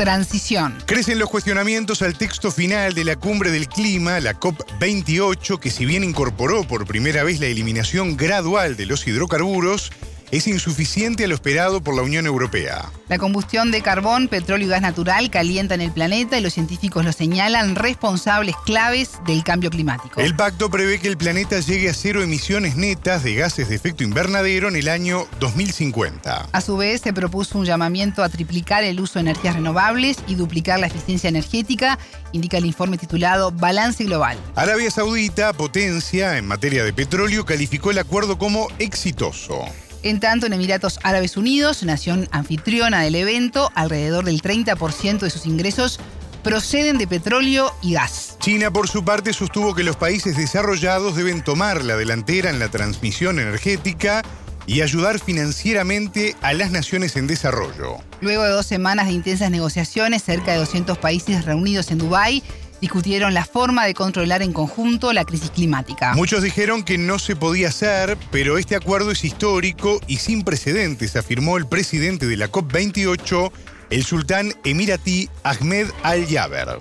Transición. 0.00 0.78
Crecen 0.86 1.18
los 1.18 1.28
cuestionamientos 1.28 2.00
al 2.00 2.16
texto 2.16 2.50
final 2.50 2.94
de 2.94 3.04
la 3.04 3.16
cumbre 3.16 3.50
del 3.50 3.68
clima, 3.68 4.18
la 4.18 4.32
COP28, 4.32 5.58
que 5.58 5.68
si 5.68 5.84
bien 5.84 6.04
incorporó 6.04 6.64
por 6.64 6.86
primera 6.86 7.22
vez 7.22 7.38
la 7.38 7.48
eliminación 7.48 8.16
gradual 8.16 8.78
de 8.78 8.86
los 8.86 9.06
hidrocarburos, 9.06 9.92
es 10.30 10.46
insuficiente 10.46 11.24
a 11.24 11.28
lo 11.28 11.34
esperado 11.34 11.80
por 11.82 11.94
la 11.94 12.02
Unión 12.02 12.26
Europea. 12.26 12.90
La 13.08 13.18
combustión 13.18 13.70
de 13.70 13.82
carbón, 13.82 14.28
petróleo 14.28 14.66
y 14.66 14.70
gas 14.70 14.82
natural 14.82 15.30
calientan 15.30 15.80
el 15.80 15.90
planeta 15.90 16.38
y 16.38 16.42
los 16.42 16.54
científicos 16.54 17.04
lo 17.04 17.12
señalan 17.12 17.74
responsables 17.74 18.54
claves 18.64 19.12
del 19.26 19.42
cambio 19.42 19.70
climático. 19.70 20.20
El 20.20 20.36
pacto 20.36 20.70
prevé 20.70 21.00
que 21.00 21.08
el 21.08 21.16
planeta 21.16 21.58
llegue 21.60 21.88
a 21.88 21.94
cero 21.94 22.22
emisiones 22.22 22.76
netas 22.76 23.24
de 23.24 23.34
gases 23.34 23.68
de 23.68 23.76
efecto 23.76 24.04
invernadero 24.04 24.68
en 24.68 24.76
el 24.76 24.88
año 24.88 25.26
2050. 25.40 26.48
A 26.52 26.60
su 26.60 26.76
vez, 26.76 27.00
se 27.00 27.12
propuso 27.12 27.58
un 27.58 27.64
llamamiento 27.64 28.22
a 28.22 28.28
triplicar 28.28 28.84
el 28.84 29.00
uso 29.00 29.14
de 29.14 29.20
energías 29.20 29.56
renovables 29.56 30.18
y 30.26 30.36
duplicar 30.36 30.78
la 30.78 30.86
eficiencia 30.86 31.28
energética, 31.28 31.98
indica 32.32 32.58
el 32.58 32.66
informe 32.66 32.98
titulado 32.98 33.50
Balance 33.50 34.04
Global. 34.04 34.38
Arabia 34.54 34.90
Saudita, 34.90 35.52
potencia 35.52 36.38
en 36.38 36.46
materia 36.46 36.84
de 36.84 36.92
petróleo, 36.92 37.44
calificó 37.44 37.90
el 37.90 37.98
acuerdo 37.98 38.38
como 38.38 38.68
exitoso. 38.78 39.64
En 40.02 40.18
tanto, 40.18 40.46
en 40.46 40.54
Emiratos 40.54 40.98
Árabes 41.02 41.36
Unidos, 41.36 41.82
nación 41.82 42.26
anfitriona 42.32 43.02
del 43.02 43.14
evento, 43.16 43.70
alrededor 43.74 44.24
del 44.24 44.40
30% 44.40 45.18
de 45.18 45.30
sus 45.30 45.44
ingresos 45.44 46.00
proceden 46.42 46.96
de 46.96 47.06
petróleo 47.06 47.70
y 47.82 47.92
gas. 47.92 48.36
China, 48.40 48.70
por 48.70 48.88
su 48.88 49.04
parte, 49.04 49.34
sostuvo 49.34 49.74
que 49.74 49.84
los 49.84 49.96
países 49.96 50.38
desarrollados 50.38 51.16
deben 51.16 51.44
tomar 51.44 51.84
la 51.84 51.96
delantera 51.96 52.48
en 52.48 52.58
la 52.58 52.70
transmisión 52.70 53.38
energética 53.38 54.22
y 54.66 54.80
ayudar 54.80 55.18
financieramente 55.18 56.36
a 56.40 56.54
las 56.54 56.70
naciones 56.70 57.16
en 57.16 57.26
desarrollo. 57.26 57.96
Luego 58.22 58.44
de 58.44 58.50
dos 58.50 58.66
semanas 58.66 59.06
de 59.06 59.12
intensas 59.12 59.50
negociaciones, 59.50 60.22
cerca 60.22 60.52
de 60.52 60.58
200 60.58 60.96
países 60.96 61.44
reunidos 61.44 61.90
en 61.90 61.98
Dubái 61.98 62.42
discutieron 62.80 63.34
la 63.34 63.44
forma 63.44 63.84
de 63.86 63.94
controlar 63.94 64.42
en 64.42 64.52
conjunto 64.52 65.12
la 65.12 65.24
crisis 65.24 65.50
climática. 65.50 66.14
Muchos 66.14 66.42
dijeron 66.42 66.82
que 66.82 66.98
no 66.98 67.18
se 67.18 67.36
podía 67.36 67.68
hacer, 67.68 68.16
pero 68.30 68.58
este 68.58 68.76
acuerdo 68.76 69.10
es 69.10 69.24
histórico 69.24 70.00
y 70.06 70.16
sin 70.16 70.42
precedentes, 70.42 71.16
afirmó 71.16 71.56
el 71.56 71.66
presidente 71.66 72.26
de 72.26 72.36
la 72.36 72.50
COP28, 72.50 73.52
el 73.90 74.04
sultán 74.04 74.52
emiratí 74.64 75.28
Ahmed 75.42 75.88
Al-Yaber. 76.02 76.78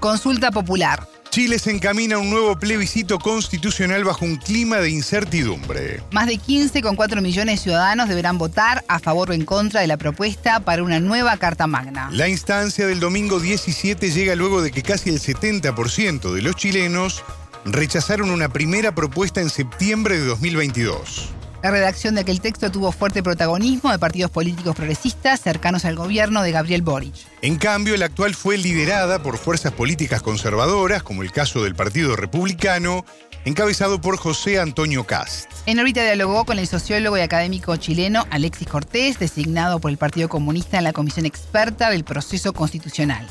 Consulta 0.00 0.50
popular. 0.50 1.11
Chile 1.32 1.58
se 1.58 1.70
encamina 1.70 2.16
a 2.16 2.18
un 2.18 2.28
nuevo 2.28 2.58
plebiscito 2.58 3.18
constitucional 3.18 4.04
bajo 4.04 4.26
un 4.26 4.36
clima 4.36 4.76
de 4.80 4.90
incertidumbre. 4.90 6.02
Más 6.10 6.26
de 6.26 6.34
15,4 6.34 7.22
millones 7.22 7.58
de 7.58 7.62
ciudadanos 7.62 8.10
deberán 8.10 8.36
votar 8.36 8.84
a 8.86 8.98
favor 8.98 9.30
o 9.30 9.32
en 9.32 9.46
contra 9.46 9.80
de 9.80 9.86
la 9.86 9.96
propuesta 9.96 10.60
para 10.60 10.82
una 10.82 11.00
nueva 11.00 11.34
Carta 11.38 11.66
Magna. 11.66 12.10
La 12.12 12.28
instancia 12.28 12.86
del 12.86 13.00
domingo 13.00 13.40
17 13.40 14.10
llega 14.10 14.34
luego 14.34 14.60
de 14.60 14.72
que 14.72 14.82
casi 14.82 15.08
el 15.08 15.20
70% 15.20 16.34
de 16.34 16.42
los 16.42 16.54
chilenos 16.54 17.24
rechazaron 17.64 18.30
una 18.30 18.50
primera 18.50 18.94
propuesta 18.94 19.40
en 19.40 19.48
septiembre 19.48 20.18
de 20.18 20.26
2022. 20.26 21.30
La 21.62 21.70
redacción 21.70 22.16
de 22.16 22.22
aquel 22.22 22.40
texto 22.40 22.72
tuvo 22.72 22.90
fuerte 22.90 23.22
protagonismo 23.22 23.92
de 23.92 23.98
partidos 24.00 24.32
políticos 24.32 24.74
progresistas 24.74 25.40
cercanos 25.40 25.84
al 25.84 25.94
gobierno 25.94 26.42
de 26.42 26.50
Gabriel 26.50 26.82
Boric. 26.82 27.14
En 27.40 27.56
cambio, 27.56 27.96
la 27.96 28.06
actual 28.06 28.34
fue 28.34 28.58
liderada 28.58 29.22
por 29.22 29.36
fuerzas 29.36 29.70
políticas 29.70 30.22
conservadoras, 30.22 31.04
como 31.04 31.22
el 31.22 31.30
caso 31.30 31.62
del 31.62 31.76
Partido 31.76 32.16
Republicano, 32.16 33.04
encabezado 33.44 34.00
por 34.00 34.16
José 34.16 34.58
Antonio 34.58 35.04
Cast. 35.04 35.52
En 35.66 35.78
órbita 35.78 36.02
dialogó 36.02 36.44
con 36.44 36.58
el 36.58 36.66
sociólogo 36.66 37.16
y 37.16 37.20
académico 37.20 37.76
chileno 37.76 38.24
Alexis 38.30 38.66
Cortés, 38.66 39.20
designado 39.20 39.78
por 39.78 39.92
el 39.92 39.98
Partido 39.98 40.28
Comunista 40.28 40.78
en 40.78 40.84
la 40.84 40.92
comisión 40.92 41.26
experta 41.26 41.90
del 41.90 42.02
proceso 42.02 42.52
constitucional. 42.52 43.24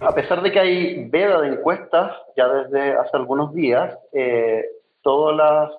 A 0.00 0.12
pesar 0.12 0.42
de 0.42 0.50
que 0.50 0.58
hay 0.58 1.08
veda 1.08 1.40
de 1.42 1.50
encuestas 1.50 2.10
ya 2.36 2.48
desde 2.48 2.96
hace 2.96 3.10
algunos 3.16 3.54
días, 3.54 3.96
eh, 4.12 4.64
todas 5.02 5.36
las, 5.36 5.70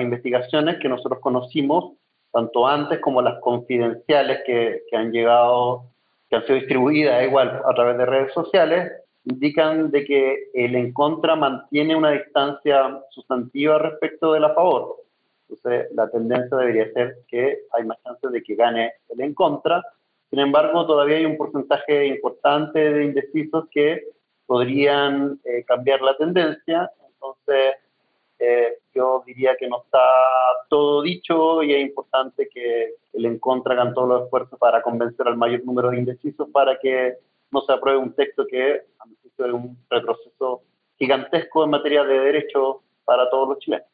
investigaciones 0.00 0.78
que 0.80 0.88
nosotros 0.88 1.20
conocimos, 1.20 1.94
tanto 2.32 2.66
antes 2.66 3.00
como 3.00 3.22
las 3.22 3.40
confidenciales 3.40 4.40
que, 4.44 4.82
han 4.92 5.10
llegado, 5.10 5.84
que 6.28 6.36
han 6.36 6.42
sido 6.46 6.56
distribuidas 6.56 7.24
igual 7.24 7.62
a 7.64 7.74
través 7.74 7.98
de 7.98 8.06
redes 8.06 8.32
sociales, 8.32 8.92
indican 9.24 9.90
de 9.90 10.04
que 10.04 10.50
el 10.54 10.74
en 10.76 10.92
contra 10.92 11.34
mantiene 11.34 11.96
una 11.96 12.10
distancia 12.10 13.00
sustantiva 13.10 13.78
respecto 13.78 14.32
del 14.32 14.44
a 14.44 14.54
favor. 14.54 14.96
Entonces, 15.48 15.88
la 15.94 16.08
tendencia 16.10 16.56
debería 16.56 16.92
ser 16.92 17.18
que 17.28 17.60
hay 17.72 17.84
más 17.84 18.02
chances 18.02 18.30
de 18.32 18.42
que 18.42 18.54
gane 18.54 18.92
el 19.08 19.20
en 19.20 19.34
contra. 19.34 19.82
Sin 20.30 20.40
embargo, 20.40 20.86
todavía 20.86 21.16
hay 21.16 21.24
un 21.24 21.36
porcentaje 21.36 22.06
importante 22.06 22.78
de 22.78 23.04
indecisos 23.04 23.66
que 23.70 24.02
podrían 24.46 25.40
eh, 25.44 25.64
cambiar 25.64 26.02
la 26.02 26.16
tendencia. 26.16 26.90
Entonces, 27.08 27.76
eh, 28.38 28.78
yo 28.94 29.22
diría 29.26 29.56
que 29.56 29.68
no 29.68 29.82
está 29.82 30.00
todo 30.68 31.02
dicho 31.02 31.62
y 31.62 31.72
es 31.74 31.80
importante 31.80 32.48
que 32.52 32.94
el 33.12 33.26
Encontra 33.26 33.74
hagan 33.74 33.94
todos 33.94 34.08
los 34.08 34.22
esfuerzos 34.24 34.58
para 34.58 34.82
convencer 34.82 35.26
al 35.26 35.36
mayor 35.36 35.64
número 35.64 35.90
de 35.90 35.98
indecisos 35.98 36.48
para 36.50 36.78
que 36.78 37.14
no 37.50 37.62
se 37.62 37.72
apruebe 37.72 37.98
un 37.98 38.14
texto 38.14 38.46
que 38.46 38.82
a 38.98 39.06
mi 39.06 39.14
es 39.38 39.52
un 39.52 39.76
retroceso 39.90 40.62
gigantesco 40.98 41.64
en 41.64 41.70
materia 41.70 42.04
de 42.04 42.18
derechos 42.18 42.76
para 43.04 43.28
todos 43.30 43.48
los 43.50 43.58
chilenos. 43.58 43.86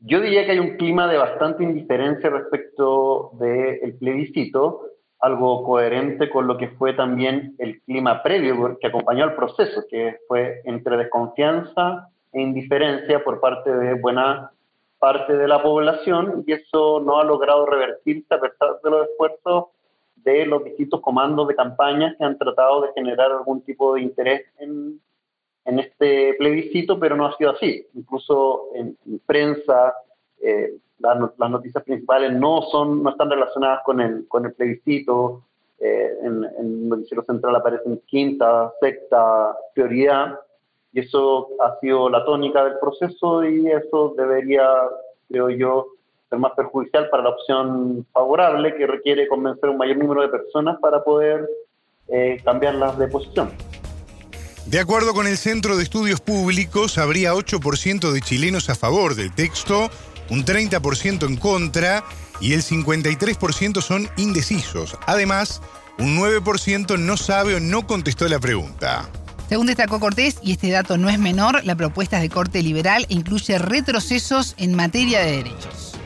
Yo 0.00 0.20
diría 0.20 0.44
que 0.44 0.52
hay 0.52 0.58
un 0.58 0.76
clima 0.76 1.08
de 1.08 1.18
bastante 1.18 1.64
indiferencia 1.64 2.30
respecto 2.30 3.32
del 3.34 3.96
plebiscito, 3.98 4.82
algo 5.20 5.64
coherente 5.64 6.30
con 6.30 6.46
lo 6.46 6.56
que 6.56 6.68
fue 6.68 6.92
también 6.94 7.56
el 7.58 7.80
clima 7.82 8.22
previo 8.22 8.78
que 8.80 8.86
acompañó 8.86 9.24
al 9.24 9.34
proceso, 9.34 9.84
que 9.88 10.18
fue 10.28 10.60
entre 10.64 10.96
desconfianza 10.96 12.08
indiferencia 12.32 13.22
por 13.22 13.40
parte 13.40 13.70
de 13.74 13.94
buena 13.94 14.52
parte 14.98 15.36
de 15.36 15.48
la 15.48 15.62
población 15.62 16.44
y 16.46 16.52
eso 16.52 17.00
no 17.00 17.20
ha 17.20 17.24
logrado 17.24 17.66
revertirse 17.66 18.34
a 18.34 18.40
pesar 18.40 18.80
de 18.82 18.90
los 18.90 19.08
esfuerzos 19.08 19.66
de 20.16 20.44
los 20.46 20.64
distintos 20.64 21.00
comandos 21.00 21.46
de 21.46 21.54
campaña 21.54 22.14
que 22.18 22.24
han 22.24 22.36
tratado 22.36 22.82
de 22.82 22.92
generar 22.94 23.30
algún 23.30 23.62
tipo 23.62 23.94
de 23.94 24.02
interés 24.02 24.46
en, 24.58 25.00
en 25.64 25.78
este 25.78 26.34
plebiscito, 26.34 26.98
pero 26.98 27.16
no 27.16 27.26
ha 27.26 27.36
sido 27.36 27.52
así. 27.52 27.86
Incluso 27.94 28.70
en, 28.74 28.96
prensa, 29.24 29.94
eh, 30.40 30.74
las, 30.98 31.18
las, 31.38 31.50
noticias 31.50 31.84
principales 31.84 32.32
no, 32.32 32.62
son, 32.62 33.02
no 33.02 33.10
están 33.10 33.30
relacionadas 33.30 33.82
con 33.84 34.00
el, 34.00 34.26
con 34.26 34.44
el 34.44 34.52
plebiscito. 34.52 35.44
Eh, 35.78 36.18
en, 36.22 36.42
en 36.42 36.66
el 36.66 36.88
noticiero 36.88 37.22
central 37.22 37.54
aparecen 37.54 38.02
quinta, 38.06 38.72
sexta 38.80 39.56
prioridad 39.72 40.40
y 40.92 41.00
eso 41.00 41.48
ha 41.60 41.78
sido 41.80 42.08
la 42.08 42.24
tónica 42.24 42.64
del 42.64 42.78
proceso 42.78 43.44
y 43.44 43.70
eso 43.70 44.14
debería, 44.16 44.66
creo 45.28 45.50
yo, 45.50 45.86
ser 46.28 46.38
más 46.38 46.52
perjudicial 46.52 47.08
para 47.10 47.22
la 47.22 47.30
opción 47.30 48.06
favorable 48.12 48.74
que 48.76 48.86
requiere 48.86 49.28
convencer 49.28 49.70
un 49.70 49.78
mayor 49.78 49.96
número 49.96 50.22
de 50.22 50.28
personas 50.28 50.78
para 50.80 51.02
poder 51.02 51.48
eh, 52.08 52.40
cambiarlas 52.44 52.98
de 52.98 53.08
posición. 53.08 53.50
De 54.66 54.78
acuerdo 54.78 55.14
con 55.14 55.26
el 55.26 55.38
Centro 55.38 55.76
de 55.76 55.82
Estudios 55.82 56.20
Públicos, 56.20 56.98
habría 56.98 57.32
8% 57.32 58.12
de 58.12 58.20
chilenos 58.20 58.68
a 58.68 58.74
favor 58.74 59.14
del 59.14 59.34
texto, 59.34 59.88
un 60.30 60.44
30% 60.44 61.26
en 61.26 61.36
contra 61.36 62.04
y 62.40 62.52
el 62.52 62.60
53% 62.60 63.80
son 63.80 64.08
indecisos. 64.18 64.98
Además, 65.06 65.62
un 65.98 66.18
9% 66.18 66.98
no 66.98 67.16
sabe 67.16 67.54
o 67.54 67.60
no 67.60 67.86
contestó 67.86 68.28
la 68.28 68.38
pregunta. 68.38 69.08
Según 69.48 69.66
destacó 69.66 69.98
Cortés, 69.98 70.38
y 70.42 70.52
este 70.52 70.70
dato 70.70 70.98
no 70.98 71.08
es 71.08 71.18
menor, 71.18 71.64
la 71.64 71.74
propuesta 71.74 72.16
es 72.16 72.22
de 72.22 72.28
corte 72.28 72.62
liberal 72.62 73.06
e 73.08 73.14
incluye 73.14 73.56
retrocesos 73.56 74.54
en 74.58 74.76
materia 74.76 75.20
de 75.20 75.38
derechos. 75.38 75.98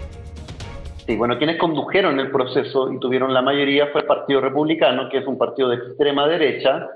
Sí, 1.04 1.16
bueno, 1.16 1.36
quienes 1.38 1.58
condujeron 1.58 2.20
el 2.20 2.30
proceso 2.30 2.92
y 2.92 3.00
tuvieron 3.00 3.34
la 3.34 3.42
mayoría 3.42 3.88
fue 3.88 4.02
el 4.02 4.06
Partido 4.06 4.40
Republicano, 4.40 5.08
que 5.08 5.18
es 5.18 5.26
un 5.26 5.38
partido 5.38 5.70
de 5.70 5.74
extrema 5.74 6.28
derecha, 6.28 6.86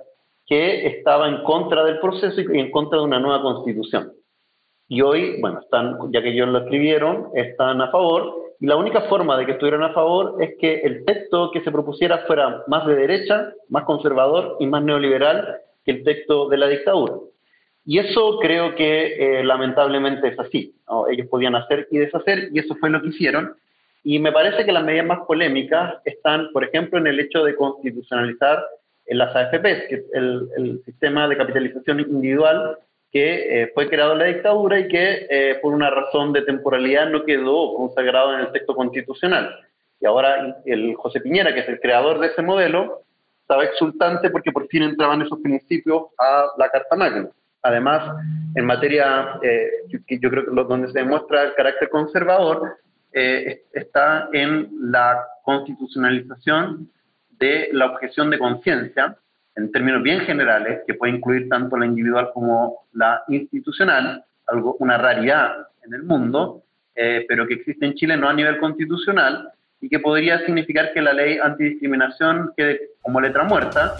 que 0.47 0.87
estaba 0.87 1.29
en 1.29 1.43
contra 1.43 1.83
del 1.83 1.99
proceso 1.99 2.41
y 2.41 2.61
en 2.61 2.71
contra 2.71 3.01
de 3.01 3.05
una 3.05 3.19
nueva 3.19 3.43
constitución. 3.43 4.13
Y 4.87 5.03
hoy, 5.03 5.41
bueno, 5.41 5.59
están, 5.59 5.99
ya 6.13 6.23
que 6.23 6.31
ellos 6.31 6.47
lo 6.47 6.59
escribieron, 6.59 7.27
están 7.35 7.81
a 7.81 7.91
favor. 7.91 8.55
Y 8.61 8.67
la 8.67 8.77
única 8.77 9.01
forma 9.09 9.37
de 9.37 9.47
que 9.47 9.53
estuvieran 9.53 9.83
a 9.83 9.93
favor 9.93 10.41
es 10.41 10.55
que 10.61 10.83
el 10.83 11.05
texto 11.05 11.51
que 11.51 11.63
se 11.63 11.73
propusiera 11.73 12.19
fuera 12.29 12.63
más 12.69 12.87
de 12.87 12.95
derecha, 12.95 13.53
más 13.69 13.83
conservador 13.83 14.59
y 14.61 14.69
más 14.69 14.85
neoliberal 14.85 15.63
que 15.87 15.93
el 15.93 16.05
texto 16.05 16.49
de 16.49 16.57
la 16.59 16.69
dictadura. 16.69 17.15
Y 17.87 18.01
eso 18.01 18.39
creo 18.41 18.75
que 18.75 19.39
eh, 19.39 19.45
lamentablemente 19.45 20.29
es 20.29 20.39
así. 20.39 20.75
Ellos 21.09 21.29
podían 21.29 21.55
hacer 21.55 21.87
y 21.93 21.99
deshacer 21.99 22.49
y 22.53 22.59
eso 22.59 22.75
fue 22.75 22.91
lo 22.91 23.01
que 23.01 23.09
hicieron. 23.09 23.55
Y 24.03 24.19
me 24.19 24.33
parece 24.33 24.65
que 24.65 24.73
las 24.73 24.85
medidas 24.85 25.07
más 25.07 25.21
polémicas 25.27 25.95
están, 26.05 26.51
por 26.53 26.65
ejemplo, 26.65 26.99
en 26.99 27.07
el 27.07 27.21
hecho 27.21 27.45
de 27.45 27.55
constitucionalizar 27.55 28.65
las 29.07 29.35
AFPs, 29.35 29.89
que 29.89 29.95
es 29.95 30.05
el, 30.13 30.83
sistema 30.85 31.29
de 31.29 31.37
capitalización 31.37 32.01
individual 32.01 32.77
que 33.13 33.63
eh, 33.63 33.71
fue 33.73 33.89
creado 33.89 34.13
en 34.13 34.19
la 34.19 34.25
dictadura 34.25 34.81
y 34.81 34.89
que 34.89 35.27
eh, 35.31 35.59
por 35.63 35.73
una 35.73 35.89
razón 35.91 36.33
de 36.33 36.43
temporalidad 36.43 37.09
no 37.09 37.25
quedó 37.25 37.75
consagrado 37.75 38.35
en 38.35 38.41
el 38.41 38.53
texto 38.53 38.75
constitucional. 38.75 39.61
Y 40.01 40.07
ahora 40.07 40.61
el 40.67 40.95
José 40.97 41.21
Piñera, 41.21 41.55
que 41.55 41.61
es 41.61 41.69
el 41.69 41.81
creador 41.81 42.19
de 42.19 42.29
ese 42.29 42.43
modelo, 42.43 43.06
estaba 43.47 43.63
exultante 43.63 44.29
porque 44.31 44.51
por 44.51 44.67
fin 44.67 44.83
entraban 44.83 45.23
esos 45.23 45.39
principios 45.39 46.07
a 46.19 46.47
la 46.59 46.69
Carta 46.69 46.97
Magna. 46.97 47.29
Además, 47.63 48.17
en 48.57 48.65
materia, 48.65 49.39
eh, 49.41 49.71
yo 49.89 50.31
creo 50.31 50.45
que 50.45 50.51
donde 50.51 50.89
se 50.89 50.99
demuestra 50.99 51.45
el 51.45 51.55
carácter 51.55 51.89
conservador, 51.89 52.77
eh, 53.13 53.63
está 53.73 54.29
en 54.33 54.69
la 54.91 55.25
constitucionalización 55.45 56.91
de 57.39 57.69
la 57.73 57.87
objeción 57.87 58.31
de 58.31 58.39
conciencia, 58.39 59.17
en 59.55 59.71
términos 59.71 60.03
bien 60.03 60.21
generales, 60.21 60.81
que 60.85 60.95
puede 60.95 61.15
incluir 61.15 61.49
tanto 61.49 61.77
la 61.77 61.87
individual 61.87 62.31
como 62.35 62.87
la 62.95 63.23
institucional, 63.29 64.25
algo, 64.49 64.77
una 64.81 64.99
raridad 64.99 65.69
en 65.85 65.95
el 65.95 66.03
mundo, 66.03 66.65
eh, 66.97 67.25
pero 67.29 67.47
que 67.47 67.55
existe 67.55 67.87
en 67.87 67.95
Chile 67.95 68.17
no 68.17 68.29
a 68.29 68.35
nivel 68.35 68.59
constitucional, 68.59 69.53
y 69.87 69.89
que 69.89 70.01
podría 70.01 70.45
significar 70.45 70.93
que 70.93 71.01
la 71.01 71.13
ley 71.13 71.39
antidiscriminación 71.39 72.51
quede 72.57 72.91
como 73.03 73.21
letra 73.21 73.45
muerta. 73.45 73.95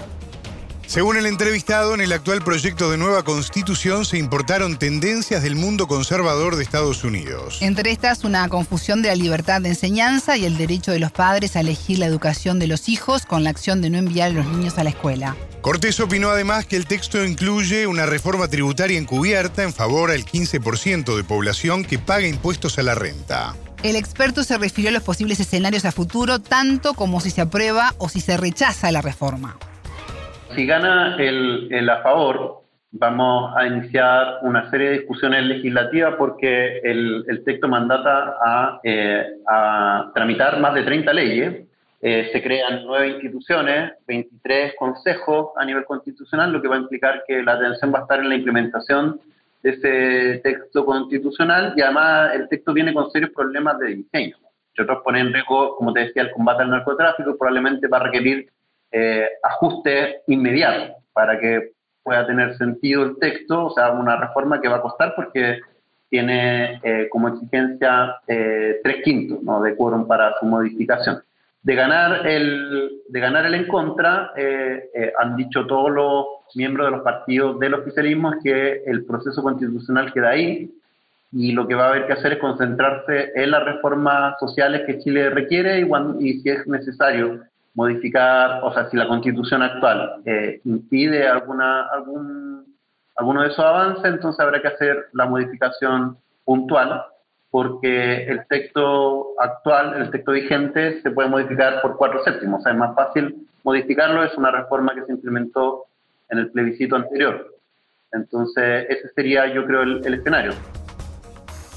Según 0.85 1.17
el 1.17 1.27
entrevistado, 1.27 1.95
en 1.95 2.01
el 2.01 2.13
actual 2.13 2.43
proyecto 2.43 2.91
de 2.91 2.97
nueva 2.97 3.23
constitución 3.23 4.05
se 4.05 4.19
importaron 4.19 4.79
tendencias 4.79 5.45
del 5.45 5.55
mundo 5.55 5.87
conservador 5.87 6.57
de 6.57 6.65
Estados 6.65 7.05
Unidos. 7.05 7.59
Entre 7.61 7.93
estas, 7.93 8.25
una 8.25 8.49
confusión 8.49 9.01
de 9.01 9.09
la 9.09 9.15
libertad 9.15 9.61
de 9.61 9.71
enseñanza 9.71 10.37
y 10.37 10.45
el 10.45 10.57
derecho 10.57 10.91
de 10.91 10.99
los 10.99 11.13
padres 11.13 11.55
a 11.55 11.61
elegir 11.61 11.99
la 11.99 12.07
educación 12.07 12.59
de 12.59 12.67
los 12.67 12.89
hijos 12.89 13.27
con 13.27 13.45
la 13.45 13.51
acción 13.51 13.81
de 13.81 13.91
no 13.91 13.99
enviar 13.99 14.31
a 14.31 14.35
los 14.35 14.47
niños 14.47 14.79
a 14.79 14.85
la 14.85 14.91
escuela. 14.91 15.37
Cortés 15.61 16.01
opinó 16.01 16.31
además 16.31 16.67
que 16.67 16.77
el 16.77 16.87
texto 16.87 17.25
incluye 17.25 17.87
una 17.87 18.07
reforma 18.07 18.49
tributaria 18.49 18.99
encubierta 18.99 19.63
en 19.63 19.73
favor 19.73 20.11
al 20.11 20.25
15% 20.25 21.17
de 21.17 21.25
población 21.25 21.85
que 21.85 21.99
paga 21.99 22.27
impuestos 22.27 22.79
a 22.79 22.83
la 22.83 22.95
renta. 22.97 23.55
El 23.87 23.95
experto 23.95 24.43
se 24.43 24.59
refirió 24.59 24.91
a 24.91 24.93
los 24.93 25.05
posibles 25.05 25.39
escenarios 25.39 25.85
a 25.85 25.93
futuro, 25.93 26.41
tanto 26.41 26.95
como 26.95 27.21
si 27.21 27.31
se 27.31 27.41
aprueba 27.41 27.91
o 27.99 28.09
si 28.09 28.19
se 28.19 28.37
rechaza 28.37 28.91
la 28.91 29.01
reforma. 29.01 29.59
Si 30.57 30.67
gana 30.67 31.15
el, 31.21 31.89
a 31.89 32.03
favor, 32.03 32.65
vamos 32.91 33.55
a 33.57 33.65
iniciar 33.65 34.39
una 34.43 34.69
serie 34.73 34.89
de 34.89 34.99
discusiones 34.99 35.45
legislativas 35.45 36.17
porque 36.19 36.79
el, 36.83 37.43
texto 37.45 37.69
mandata 37.69 38.35
a, 38.45 38.81
eh, 38.83 39.25
a, 39.47 40.11
tramitar 40.13 40.59
más 40.59 40.75
de 40.75 40.83
30 40.83 41.13
leyes. 41.13 41.67
Eh, 42.03 42.31
se 42.33 42.43
crean 42.43 42.83
nueve 42.85 43.11
instituciones, 43.11 43.93
23 44.09 44.75
consejos 44.77 45.51
a 45.57 45.65
nivel 45.65 45.85
constitucional, 45.85 46.53
lo 46.53 46.61
que 46.61 46.67
va 46.67 46.75
a 46.75 46.81
implicar 46.81 47.23
que 47.25 47.41
la 47.41 47.53
atención 47.53 47.95
va 47.95 48.01
a 48.01 48.03
estar 48.03 48.19
en 48.19 48.31
la 48.31 48.35
implementación 48.35 49.21
ese 49.63 50.41
texto 50.43 50.85
constitucional 50.85 51.75
y 51.77 51.83
además 51.83 52.35
el 52.35 52.49
texto 52.49 52.73
viene 52.73 52.95
con 52.95 53.11
serios 53.11 53.31
problemas 53.33 53.79
de 53.79 53.95
diseño. 53.95 54.37
Si 54.75 54.83
otros 54.83 55.03
ponen 55.03 55.29
en 55.29 55.33
riesgo, 55.33 55.77
como 55.77 55.93
te 55.93 56.01
decía, 56.01 56.23
el 56.23 56.33
combate 56.33 56.63
al 56.63 56.71
narcotráfico, 56.71 57.37
probablemente 57.37 57.89
va 57.89 57.99
a 57.99 58.05
requerir 58.05 58.51
eh, 58.93 59.29
ajustes 59.43 60.17
inmediatos 60.27 60.97
para 61.13 61.39
que 61.41 61.73
pueda 62.03 62.27
tener 62.27 62.57
sentido 62.57 63.03
el 63.05 63.19
texto, 63.19 63.67
o 63.67 63.71
sea, 63.71 63.91
una 63.91 64.17
reforma 64.17 64.61
que 64.61 64.69
va 64.69 64.77
a 64.77 64.83
costar 64.83 65.15
porque 65.17 65.61
tiene 66.09 66.81
eh, 66.83 67.09
como 67.11 67.29
exigencia 67.29 68.17
eh, 68.29 68.81
tres 68.83 69.03
quintos 69.03 69.43
¿no? 69.43 69.61
de 69.61 69.75
quórum 69.75 70.07
para 70.07 70.35
su 70.39 70.47
modificación. 70.47 71.23
De 71.67 71.75
ganar 71.75 72.25
el, 72.29 73.03
de 73.09 73.21
ganar 73.21 73.45
el 73.45 73.55
en 73.55 73.67
contra, 73.67 74.31
eh, 74.37 74.89
eh, 74.95 75.13
han 75.19 75.35
dicho 75.35 75.67
todos 75.67 75.91
los 75.91 76.27
miembros 76.55 76.87
de 76.87 76.93
los 76.93 77.03
partidos 77.03 77.59
del 77.59 77.75
oficialismo 77.75 78.35
que 78.41 78.85
el 78.87 79.05
proceso 79.05 79.43
constitucional 79.43 80.13
queda 80.13 80.29
ahí 80.29 80.71
y 81.33 81.51
lo 81.51 81.67
que 81.67 81.75
va 81.75 81.87
a 81.87 81.89
haber 81.89 82.07
que 82.07 82.13
hacer 82.13 82.35
es 82.35 82.39
concentrarse 82.39 83.33
en 83.35 83.51
las 83.51 83.65
reformas 83.65 84.37
sociales 84.39 84.83
que 84.87 85.01
Chile 85.01 85.29
requiere 85.31 85.81
y, 86.21 86.41
si 86.41 86.49
es 86.49 86.65
necesario 86.69 87.41
modificar, 87.75 88.61
o 88.63 88.73
sea, 88.73 88.89
si 88.89 88.97
la 88.97 89.09
constitución 89.09 89.65
actual 89.65 90.23
eh, 90.25 90.61
impide 90.67 91.27
alguna, 91.27 91.89
algún, 91.89 92.77
alguno 93.17 93.43
de 93.43 93.49
esos 93.49 93.65
avances, 93.65 94.05
entonces 94.05 94.39
habrá 94.39 94.63
que 94.63 94.69
hacer 94.69 95.07
la 95.15 95.27
modificación 95.27 96.17
puntual 96.45 97.07
porque 97.51 98.25
el 98.25 98.47
texto 98.49 99.29
actual, 99.39 100.03
el 100.03 100.11
texto 100.11 100.33
vigente, 100.33 101.01
se 101.03 101.11
puede 101.11 101.29
modificar 101.29 101.81
por 101.81 101.97
cuatro 101.97 102.23
séptimos. 102.25 102.61
O 102.61 102.63
sea, 102.63 102.73
es 102.73 102.79
más 102.79 102.95
fácil 102.95 103.47
modificarlo, 103.63 104.25
es 104.25 104.37
una 104.37 104.51
reforma 104.51 104.95
que 104.95 105.05
se 105.05 105.13
implementó 105.13 105.87
en 106.31 106.39
el 106.39 106.51
plebiscito 106.51 106.97
anterior. 106.97 107.55
Entonces, 108.13 108.87
ese 108.89 109.09
sería, 109.15 109.53
yo 109.53 109.67
creo, 109.67 109.83
el, 109.83 110.05
el 110.05 110.15
escenario. 110.15 110.53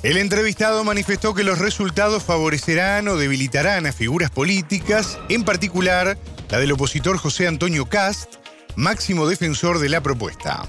El 0.01 0.17
entrevistado 0.17 0.84
manifestó 0.86 1.34
que 1.34 1.43
los 1.43 1.60
resultados 1.60 2.23
favorecerán 2.23 3.08
o 3.10 3.17
debilitarán 3.17 3.86
a 3.86 3.91
figuras 3.91 4.32
políticas, 4.32 5.19
en 5.27 5.43
particular 5.43 6.17
la 6.49 6.58
del 6.58 6.71
opositor 6.71 7.17
José 7.17 7.47
Antonio 7.47 7.86
Cast, 7.86 8.36
máximo 8.75 9.27
defensor 9.27 9.79
de 9.79 9.89
la 9.89 10.01
propuesta. 10.01 10.63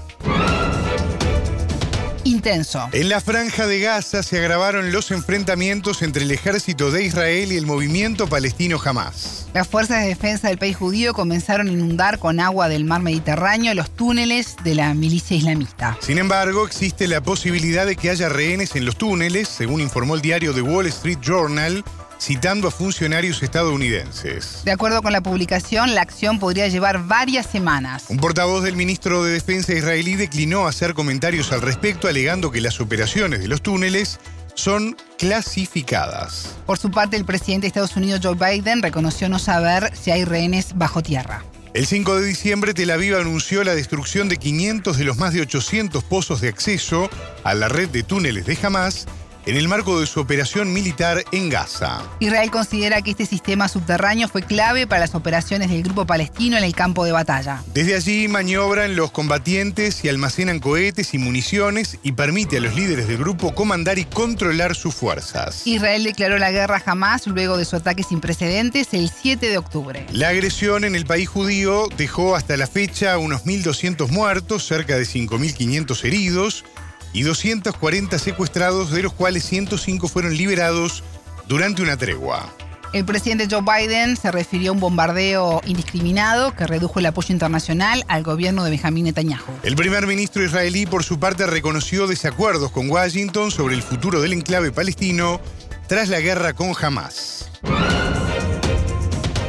En 2.43 3.09
la 3.09 3.21
franja 3.21 3.67
de 3.67 3.79
Gaza 3.79 4.23
se 4.23 4.39
agravaron 4.39 4.91
los 4.91 5.11
enfrentamientos 5.11 6.01
entre 6.01 6.23
el 6.23 6.31
ejército 6.31 6.89
de 6.89 7.03
Israel 7.03 7.51
y 7.51 7.57
el 7.57 7.67
movimiento 7.67 8.25
palestino 8.25 8.79
Hamas. 8.83 9.47
Las 9.53 9.67
fuerzas 9.67 10.01
de 10.01 10.07
defensa 10.07 10.47
del 10.47 10.57
país 10.57 10.75
judío 10.75 11.13
comenzaron 11.13 11.67
a 11.67 11.71
inundar 11.71 12.17
con 12.17 12.39
agua 12.39 12.67
del 12.67 12.83
mar 12.83 13.01
Mediterráneo 13.01 13.75
los 13.75 13.91
túneles 13.91 14.55
de 14.63 14.73
la 14.73 14.93
milicia 14.95 15.37
islamista. 15.37 15.97
Sin 15.99 16.17
embargo, 16.17 16.65
existe 16.65 17.07
la 17.07 17.21
posibilidad 17.21 17.85
de 17.85 17.95
que 17.95 18.09
haya 18.09 18.27
rehenes 18.27 18.75
en 18.75 18.85
los 18.85 18.95
túneles, 18.95 19.47
según 19.47 19.79
informó 19.79 20.15
el 20.15 20.21
diario 20.21 20.53
The 20.53 20.61
Wall 20.61 20.87
Street 20.87 21.19
Journal, 21.21 21.83
citando 22.21 22.67
a 22.67 22.71
funcionarios 22.71 23.41
estadounidenses. 23.41 24.61
De 24.63 24.71
acuerdo 24.71 25.01
con 25.01 25.11
la 25.11 25.21
publicación, 25.21 25.95
la 25.95 26.01
acción 26.01 26.37
podría 26.37 26.67
llevar 26.67 27.07
varias 27.07 27.47
semanas. 27.47 28.05
Un 28.09 28.17
portavoz 28.17 28.63
del 28.63 28.75
ministro 28.75 29.23
de 29.23 29.33
Defensa 29.33 29.73
israelí 29.73 30.15
declinó 30.15 30.67
hacer 30.67 30.93
comentarios 30.93 31.51
al 31.51 31.61
respecto, 31.61 32.07
alegando 32.07 32.51
que 32.51 32.61
las 32.61 32.79
operaciones 32.79 33.39
de 33.39 33.47
los 33.47 33.63
túneles 33.63 34.19
son 34.53 34.95
clasificadas. 35.17 36.55
Por 36.67 36.77
su 36.77 36.91
parte, 36.91 37.17
el 37.17 37.25
presidente 37.25 37.63
de 37.63 37.69
Estados 37.69 37.95
Unidos, 37.95 38.19
Joe 38.21 38.35
Biden, 38.35 38.83
reconoció 38.83 39.27
no 39.27 39.39
saber 39.39 39.91
si 39.95 40.11
hay 40.11 40.23
rehenes 40.23 40.77
bajo 40.77 41.01
tierra. 41.01 41.43
El 41.73 41.87
5 41.87 42.19
de 42.19 42.27
diciembre, 42.27 42.73
Tel 42.73 42.91
Aviv 42.91 43.15
anunció 43.15 43.63
la 43.63 43.73
destrucción 43.73 44.29
de 44.29 44.37
500 44.37 44.97
de 44.97 45.05
los 45.05 45.17
más 45.17 45.33
de 45.33 45.41
800 45.41 46.03
pozos 46.03 46.41
de 46.41 46.49
acceso 46.49 47.09
a 47.43 47.55
la 47.55 47.69
red 47.69 47.89
de 47.89 48.03
túneles 48.03 48.45
de 48.45 48.57
Hamas 48.61 49.07
en 49.45 49.57
el 49.57 49.67
marco 49.67 49.99
de 49.99 50.05
su 50.05 50.19
operación 50.19 50.73
militar 50.73 51.23
en 51.31 51.49
Gaza. 51.49 52.01
Israel 52.19 52.51
considera 52.51 53.01
que 53.01 53.11
este 53.11 53.25
sistema 53.25 53.67
subterráneo 53.67 54.27
fue 54.27 54.41
clave 54.41 54.87
para 54.87 55.01
las 55.01 55.15
operaciones 55.15 55.69
del 55.69 55.83
grupo 55.83 56.05
palestino 56.05 56.57
en 56.57 56.63
el 56.63 56.73
campo 56.73 57.05
de 57.05 57.11
batalla. 57.11 57.63
Desde 57.73 57.95
allí 57.95 58.27
maniobran 58.27 58.95
los 58.95 59.11
combatientes 59.11 60.03
y 60.03 60.09
almacenan 60.09 60.59
cohetes 60.59 61.13
y 61.13 61.17
municiones 61.17 61.97
y 62.03 62.13
permite 62.13 62.57
a 62.57 62.61
los 62.61 62.75
líderes 62.75 63.07
del 63.07 63.17
grupo 63.17 63.55
comandar 63.55 63.99
y 63.99 64.05
controlar 64.05 64.75
sus 64.75 64.93
fuerzas. 64.93 65.65
Israel 65.65 66.03
declaró 66.03 66.37
la 66.37 66.51
guerra 66.51 66.79
jamás 66.79 67.27
luego 67.27 67.57
de 67.57 67.65
su 67.65 67.75
ataque 67.75 68.03
sin 68.03 68.21
precedentes 68.21 68.93
el 68.93 69.09
7 69.09 69.49
de 69.49 69.57
octubre. 69.57 70.05
La 70.11 70.29
agresión 70.29 70.83
en 70.83 70.95
el 70.95 71.05
país 71.05 71.29
judío 71.29 71.87
dejó 71.97 72.35
hasta 72.35 72.57
la 72.57 72.67
fecha 72.67 73.17
unos 73.17 73.45
1.200 73.45 74.09
muertos, 74.09 74.65
cerca 74.65 74.97
de 74.97 75.03
5.500 75.03 76.05
heridos 76.05 76.65
y 77.13 77.23
240 77.23 78.17
secuestrados, 78.19 78.91
de 78.91 79.03
los 79.03 79.13
cuales 79.13 79.43
105 79.45 80.07
fueron 80.07 80.35
liberados 80.35 81.03
durante 81.47 81.81
una 81.81 81.97
tregua. 81.97 82.53
El 82.93 83.05
presidente 83.05 83.47
Joe 83.49 83.61
Biden 83.61 84.17
se 84.17 84.31
refirió 84.31 84.71
a 84.71 84.73
un 84.73 84.81
bombardeo 84.81 85.61
indiscriminado 85.65 86.53
que 86.53 86.67
redujo 86.67 86.99
el 86.99 87.05
apoyo 87.05 87.31
internacional 87.31 88.03
al 88.09 88.21
gobierno 88.21 88.65
de 88.65 88.71
Benjamín 88.71 89.05
Netanyahu. 89.05 89.45
El 89.63 89.77
primer 89.77 90.05
ministro 90.07 90.43
israelí, 90.43 90.85
por 90.85 91.05
su 91.05 91.17
parte, 91.17 91.45
reconoció 91.45 92.05
desacuerdos 92.05 92.69
con 92.71 92.89
Washington 92.89 93.49
sobre 93.49 93.75
el 93.75 93.81
futuro 93.81 94.19
del 94.19 94.33
enclave 94.33 94.73
palestino 94.73 95.39
tras 95.87 96.09
la 96.09 96.19
guerra 96.19 96.51
con 96.51 96.73
Hamas. 96.81 97.49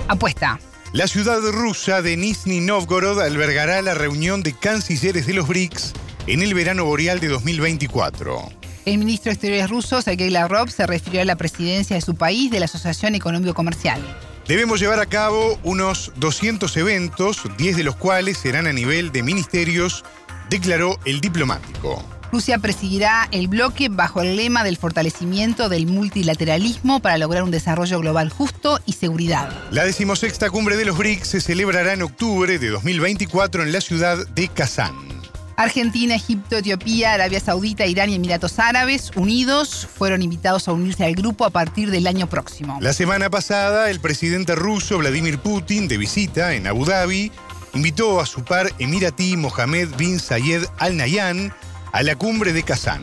Apuesta. 0.06 0.60
La 0.92 1.08
ciudad 1.08 1.40
rusa 1.40 2.00
de 2.00 2.16
Nizhny 2.16 2.60
Novgorod 2.60 3.20
albergará 3.20 3.82
la 3.82 3.94
reunión 3.94 4.42
de 4.42 4.52
cancilleres 4.52 5.26
de 5.26 5.34
los 5.34 5.48
BRICS 5.48 5.94
en 6.26 6.42
el 6.42 6.54
verano 6.54 6.84
boreal 6.84 7.20
de 7.20 7.28
2024. 7.28 8.48
El 8.84 8.98
ministro 8.98 9.30
de 9.30 9.34
Exteriores 9.34 9.70
ruso, 9.70 10.02
Sergei 10.02 10.30
Lavrov, 10.30 10.70
se 10.70 10.86
refirió 10.86 11.20
a 11.20 11.24
la 11.24 11.36
presidencia 11.36 11.94
de 11.94 12.02
su 12.02 12.14
país 12.14 12.50
de 12.50 12.58
la 12.58 12.66
Asociación 12.66 13.14
Económico-Comercial. 13.14 14.00
Debemos 14.48 14.80
llevar 14.80 14.98
a 14.98 15.06
cabo 15.06 15.58
unos 15.62 16.12
200 16.16 16.76
eventos, 16.76 17.42
10 17.58 17.76
de 17.76 17.84
los 17.84 17.96
cuales 17.96 18.38
serán 18.38 18.66
a 18.66 18.72
nivel 18.72 19.12
de 19.12 19.22
ministerios, 19.22 20.04
declaró 20.50 20.98
el 21.04 21.20
diplomático. 21.20 22.04
Rusia 22.32 22.58
presidirá 22.58 23.28
el 23.30 23.46
bloque 23.46 23.88
bajo 23.90 24.22
el 24.22 24.36
lema 24.36 24.64
del 24.64 24.78
fortalecimiento 24.78 25.68
del 25.68 25.86
multilateralismo 25.86 27.00
para 27.00 27.18
lograr 27.18 27.42
un 27.42 27.50
desarrollo 27.50 28.00
global 28.00 28.30
justo 28.30 28.80
y 28.86 28.94
seguridad. 28.94 29.52
La 29.70 29.84
decimosexta 29.84 30.48
cumbre 30.48 30.76
de 30.76 30.86
los 30.86 30.96
BRICS 30.96 31.28
se 31.28 31.40
celebrará 31.42 31.92
en 31.92 32.02
octubre 32.02 32.58
de 32.58 32.68
2024 32.70 33.62
en 33.62 33.72
la 33.72 33.82
ciudad 33.82 34.26
de 34.28 34.48
Kazán. 34.48 35.21
Argentina, 35.56 36.14
Egipto, 36.14 36.56
Etiopía, 36.56 37.14
Arabia 37.14 37.40
Saudita, 37.40 37.86
Irán 37.86 38.10
y 38.10 38.14
Emiratos 38.14 38.58
Árabes 38.58 39.10
Unidos 39.16 39.86
fueron 39.92 40.22
invitados 40.22 40.68
a 40.68 40.72
unirse 40.72 41.04
al 41.04 41.14
grupo 41.14 41.44
a 41.44 41.50
partir 41.50 41.90
del 41.90 42.06
año 42.06 42.28
próximo. 42.28 42.78
La 42.80 42.92
semana 42.92 43.30
pasada, 43.30 43.90
el 43.90 44.00
presidente 44.00 44.54
ruso 44.54 44.98
Vladimir 44.98 45.38
Putin, 45.38 45.88
de 45.88 45.98
visita 45.98 46.54
en 46.54 46.66
Abu 46.66 46.84
Dhabi, 46.84 47.30
invitó 47.74 48.20
a 48.20 48.26
su 48.26 48.44
par 48.44 48.72
emiratí 48.78 49.36
Mohamed 49.36 49.88
bin 49.96 50.18
Zayed 50.18 50.64
Al 50.78 50.96
Nahyan 50.96 51.52
a 51.92 52.02
la 52.02 52.16
cumbre 52.16 52.52
de 52.52 52.62
Kazán. 52.62 53.02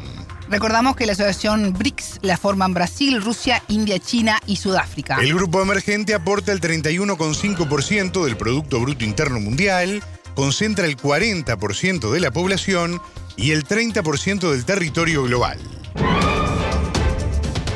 Recordamos 0.49 0.95
que 0.95 1.05
la 1.05 1.11
asociación 1.11 1.73
BRICS 1.73 2.19
la 2.23 2.35
forman 2.35 2.73
Brasil, 2.73 3.21
Rusia, 3.21 3.61
India, 3.67 3.99
China 3.99 4.39
y 4.47 4.55
Sudáfrica. 4.55 5.17
El 5.21 5.35
grupo 5.35 5.61
emergente 5.61 6.15
aporta 6.15 6.51
el 6.51 6.59
31,5% 6.59 8.25
del 8.25 8.35
Producto 8.35 8.79
Bruto 8.79 9.05
Interno 9.05 9.39
Mundial 9.39 10.01
concentra 10.39 10.85
el 10.85 10.95
40% 10.95 12.11
de 12.11 12.19
la 12.21 12.31
población 12.31 13.01
y 13.35 13.51
el 13.51 13.65
30% 13.65 14.49
del 14.49 14.63
territorio 14.63 15.23
global. 15.23 15.59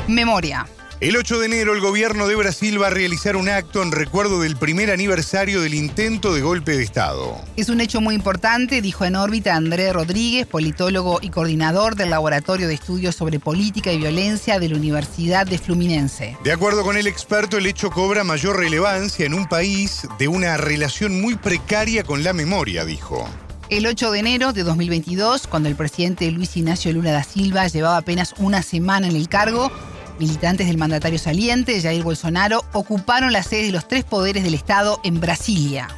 Memoria. 0.08 0.66
El 1.04 1.18
8 1.18 1.38
de 1.38 1.44
enero 1.44 1.74
el 1.74 1.82
gobierno 1.82 2.26
de 2.26 2.34
Brasil 2.34 2.80
va 2.80 2.86
a 2.86 2.90
realizar 2.90 3.36
un 3.36 3.50
acto 3.50 3.82
en 3.82 3.92
recuerdo 3.92 4.40
del 4.40 4.56
primer 4.56 4.90
aniversario 4.90 5.60
del 5.60 5.74
intento 5.74 6.32
de 6.32 6.40
golpe 6.40 6.78
de 6.78 6.82
Estado. 6.82 7.42
Es 7.58 7.68
un 7.68 7.82
hecho 7.82 8.00
muy 8.00 8.14
importante, 8.14 8.80
dijo 8.80 9.04
en 9.04 9.14
órbita 9.14 9.54
André 9.54 9.92
Rodríguez, 9.92 10.46
politólogo 10.46 11.18
y 11.20 11.28
coordinador 11.28 11.94
del 11.94 12.08
Laboratorio 12.08 12.68
de 12.68 12.72
Estudios 12.72 13.14
sobre 13.16 13.38
Política 13.38 13.92
y 13.92 13.98
Violencia 13.98 14.58
de 14.58 14.70
la 14.70 14.76
Universidad 14.76 15.46
de 15.46 15.58
Fluminense. 15.58 16.38
De 16.42 16.52
acuerdo 16.52 16.82
con 16.84 16.96
el 16.96 17.06
experto, 17.06 17.58
el 17.58 17.66
hecho 17.66 17.90
cobra 17.90 18.24
mayor 18.24 18.56
relevancia 18.56 19.26
en 19.26 19.34
un 19.34 19.44
país 19.44 20.08
de 20.18 20.28
una 20.28 20.56
relación 20.56 21.20
muy 21.20 21.34
precaria 21.34 22.02
con 22.04 22.24
la 22.24 22.32
memoria, 22.32 22.86
dijo. 22.86 23.28
El 23.68 23.86
8 23.86 24.10
de 24.10 24.18
enero 24.20 24.54
de 24.54 24.62
2022, 24.62 25.48
cuando 25.48 25.68
el 25.68 25.74
presidente 25.74 26.30
Luis 26.30 26.56
Ignacio 26.56 26.92
Lula 26.94 27.12
da 27.12 27.24
Silva 27.24 27.66
llevaba 27.66 27.98
apenas 27.98 28.34
una 28.38 28.62
semana 28.62 29.06
en 29.06 29.16
el 29.16 29.28
cargo, 29.28 29.70
Militantes 30.18 30.68
del 30.68 30.78
mandatario 30.78 31.18
saliente, 31.18 31.80
Jair 31.80 32.04
Bolsonaro, 32.04 32.62
ocuparon 32.72 33.32
la 33.32 33.42
sede 33.42 33.66
de 33.66 33.72
los 33.72 33.88
tres 33.88 34.04
poderes 34.04 34.44
del 34.44 34.54
Estado 34.54 35.00
en 35.02 35.20
Brasilia. 35.20 35.88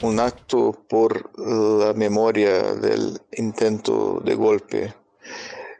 Un 0.00 0.18
acto 0.18 0.72
por 0.88 1.30
la 1.38 1.92
memoria 1.92 2.62
del 2.74 3.20
intento 3.36 4.22
de 4.24 4.34
golpe 4.34 4.94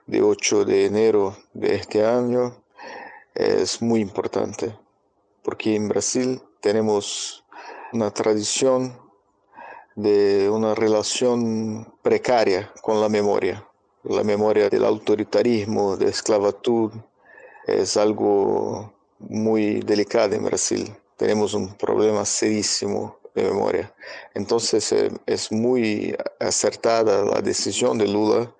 de 0.07 0.21
8 0.21 0.67
de 0.67 0.85
enero 0.85 1.39
de 1.55 1.77
este 1.77 2.05
año 2.05 2.63
es 3.35 3.81
muy 3.81 4.01
importante, 4.01 4.77
porque 5.43 5.75
en 5.75 5.89
Brasil 5.89 6.43
tenemos 6.61 7.45
una 7.95 8.11
tradición 8.11 8.99
de 9.97 10.51
una 10.51 10.75
relación 10.75 11.95
precaria 12.03 12.71
con 12.83 13.01
la 13.01 13.09
memoria, 13.09 13.67
la 14.05 14.23
memoria 14.23 14.69
del 14.69 14.85
autoritarismo, 14.85 15.97
de 15.97 16.11
esclavitud, 16.11 16.93
es 17.68 17.96
algo 17.96 18.92
muy 19.18 19.81
delicado 19.81 20.35
en 20.35 20.44
Brasil. 20.44 20.94
Tenemos 21.16 21.54
un 21.54 21.74
problema 21.74 22.24
serísimo 22.24 23.18
de 23.35 23.42
memoria. 23.44 23.94
Entonces 24.35 24.90
eh, 24.92 25.11
es 25.26 25.52
muy 25.52 26.16
acertada 26.40 27.24
la 27.24 27.40
decisión 27.40 27.98
de 27.98 28.09
Lula 28.09 28.52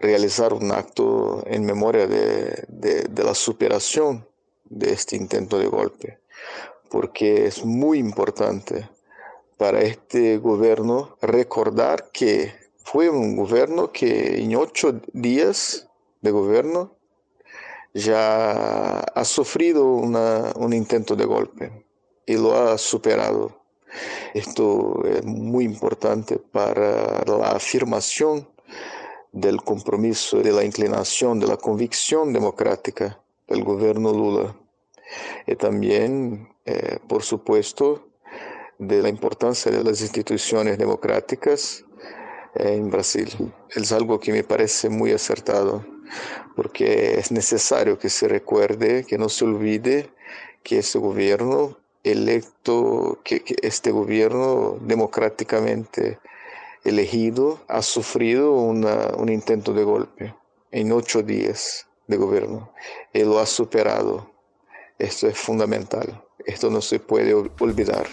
realizar 0.00 0.52
un 0.52 0.70
acto 0.72 1.42
en 1.46 1.64
memoria 1.64 2.06
de, 2.06 2.64
de, 2.68 3.24
la 3.24 3.34
superación 3.34 4.26
de 4.64 4.92
este 4.92 5.16
intento 5.16 5.58
de 5.58 5.66
golpe, 5.66 6.18
porque 6.90 7.46
es 7.46 7.64
muy 7.64 7.98
importante 7.98 8.88
para 9.56 9.80
este 9.80 10.36
gobierno 10.38 11.16
recordar 11.22 12.10
que 12.12 12.52
fue 12.82 13.08
un 13.08 13.36
gobierno 13.36 13.92
que 13.92 14.42
en 14.42 14.56
ocho 14.56 15.00
días 15.12 15.88
de 16.20 16.30
gobierno 16.32 16.93
ya 17.94 18.98
ha 19.00 19.24
sufrido 19.24 19.86
un 19.86 20.72
intento 20.72 21.14
de 21.14 21.24
golpe 21.24 21.84
y 22.26 22.34
lo 22.34 22.54
ha 22.54 22.76
superado. 22.76 23.62
Esto 24.34 25.04
es 25.04 25.24
muy 25.24 25.64
importante 25.64 26.38
para 26.38 27.24
la 27.24 27.52
afirmación 27.52 28.48
del 29.30 29.62
compromiso, 29.62 30.40
de 30.40 30.52
la 30.52 30.64
inclinación, 30.64 31.38
de 31.38 31.46
la 31.46 31.56
convicción 31.56 32.32
democrática 32.32 33.20
del 33.46 33.62
gobierno 33.62 34.12
Lula. 34.12 34.56
Y 35.46 35.54
también, 35.54 36.48
eh, 36.64 36.98
por 37.08 37.22
supuesto, 37.22 38.08
de 38.78 39.02
la 39.02 39.08
importancia 39.08 39.70
de 39.70 39.84
las 39.84 40.00
instituciones 40.00 40.78
democráticas 40.78 41.84
en 42.56 42.90
Brasil. 42.90 43.52
Es 43.70 43.92
algo 43.92 44.18
que 44.18 44.32
me 44.32 44.42
parece 44.42 44.88
muy 44.88 45.12
acertado 45.12 45.93
porque 46.56 47.18
es 47.18 47.32
necesario 47.32 47.98
que 47.98 48.08
se 48.08 48.28
recuerde, 48.28 49.04
que 49.04 49.18
no 49.18 49.28
se 49.28 49.44
olvide 49.44 50.10
que 50.62 50.78
este 50.78 50.98
gobierno 50.98 51.78
electo, 52.02 53.20
que, 53.24 53.42
este 53.62 53.90
gobierno 53.90 54.78
democráticamente 54.80 56.18
elegido 56.84 57.60
ha 57.68 57.82
sufrido 57.82 58.52
un 58.52 59.28
intento 59.28 59.72
de 59.72 59.84
golpe 59.84 60.34
en 60.70 60.92
ocho 60.92 61.22
días 61.22 61.86
de 62.06 62.16
gobierno 62.16 62.72
y 63.12 63.20
lo 63.20 63.38
ha 63.38 63.46
superado. 63.46 64.30
Esto 64.98 65.26
es 65.26 65.38
fundamental, 65.38 66.22
esto 66.46 66.70
no 66.70 66.80
se 66.80 67.00
puede 67.00 67.34
olvidar. 67.34 68.06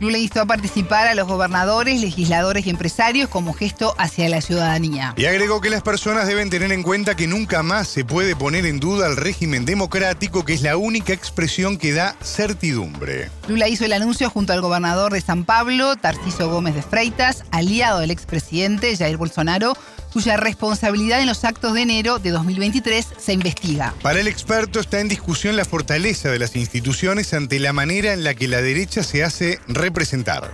Lula 0.00 0.16
instó 0.16 0.40
a 0.40 0.46
participar 0.46 1.06
a 1.08 1.14
los 1.14 1.28
gobernadores, 1.28 2.00
legisladores 2.00 2.66
y 2.66 2.70
empresarios 2.70 3.28
como 3.28 3.52
gesto 3.52 3.94
hacia 3.98 4.30
la 4.30 4.40
ciudadanía. 4.40 5.12
Y 5.18 5.26
agregó 5.26 5.60
que 5.60 5.68
las 5.68 5.82
personas 5.82 6.26
deben 6.26 6.48
tener 6.48 6.72
en 6.72 6.82
cuenta 6.82 7.16
que 7.16 7.26
nunca 7.26 7.62
más 7.62 7.86
se 7.86 8.02
puede 8.04 8.34
poner 8.34 8.64
en 8.64 8.80
duda 8.80 9.06
el 9.08 9.16
régimen 9.16 9.66
democrático, 9.66 10.44
que 10.46 10.54
es 10.54 10.62
la 10.62 10.78
única 10.78 11.12
expresión 11.12 11.76
que 11.76 11.92
da 11.92 12.16
certidumbre. 12.22 13.28
Lula 13.46 13.68
hizo 13.68 13.84
el 13.84 13.92
anuncio 13.92 14.30
junto 14.30 14.54
al 14.54 14.62
gobernador 14.62 15.12
de 15.12 15.20
San 15.20 15.44
Pablo, 15.44 15.96
Tarciso 15.96 16.50
Gómez 16.50 16.74
de 16.74 16.82
Freitas, 16.82 17.44
aliado 17.50 18.00
del 18.00 18.10
expresidente 18.10 18.96
Jair 18.96 19.18
Bolsonaro, 19.18 19.76
cuya 20.12 20.36
responsabilidad 20.36 21.20
en 21.20 21.26
los 21.26 21.44
actos 21.44 21.74
de 21.74 21.82
enero 21.82 22.18
de 22.18 22.30
2023 22.30 23.06
se 23.18 23.32
investiga. 23.32 23.94
Para 24.02 24.20
el 24.20 24.28
experto 24.28 24.80
está 24.80 25.00
en 25.00 25.08
discusión 25.08 25.56
la 25.56 25.64
fortaleza 25.64 26.30
de 26.30 26.38
las 26.38 26.56
instituciones 26.56 27.32
ante 27.34 27.58
la 27.58 27.72
manera 27.72 28.12
en 28.12 28.24
la 28.24 28.34
que 28.34 28.48
la 28.48 28.60
derecha 28.60 29.02
se 29.02 29.24
hace 29.24 29.58
representar. 29.68 30.50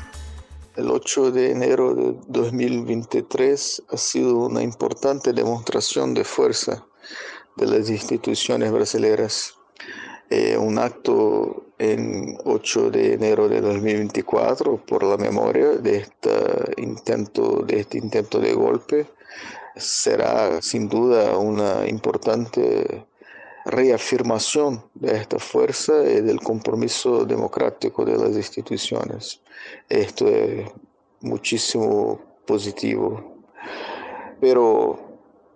El 0.76 0.90
8 0.90 1.30
de 1.30 1.52
enero 1.52 1.94
de 1.94 2.14
2023 2.28 3.82
ha 3.90 3.96
sido 3.96 4.36
una 4.36 4.62
importante 4.62 5.32
demostración 5.32 6.12
de 6.12 6.24
fuerza 6.24 6.84
de 7.56 7.66
las 7.66 7.88
instituciones 7.88 8.70
brasileñas. 8.70 9.55
Eh, 10.28 10.56
un 10.56 10.78
acto 10.78 11.66
en 11.78 12.36
8 12.44 12.90
de 12.90 13.14
enero 13.14 13.48
de 13.48 13.60
2024 13.60 14.84
por 14.84 15.04
la 15.04 15.16
memoria 15.16 15.68
de 15.68 15.98
este 15.98 16.30
intento 16.78 17.62
de, 17.62 17.80
este 17.80 17.98
intento 17.98 18.40
de 18.40 18.52
golpe 18.54 19.06
será 19.76 20.60
sin 20.62 20.88
duda 20.88 21.36
una 21.36 21.86
importante 21.86 23.06
reafirmación 23.66 24.82
de 24.94 25.16
esta 25.16 25.38
fuerza 25.38 25.92
y 26.02 26.22
del 26.22 26.40
compromiso 26.40 27.24
democrático 27.24 28.04
de 28.04 28.16
las 28.16 28.34
instituciones. 28.34 29.42
Esto 29.88 30.26
es 30.28 30.68
muchísimo 31.20 32.20
positivo. 32.46 33.36
Pero 34.40 34.98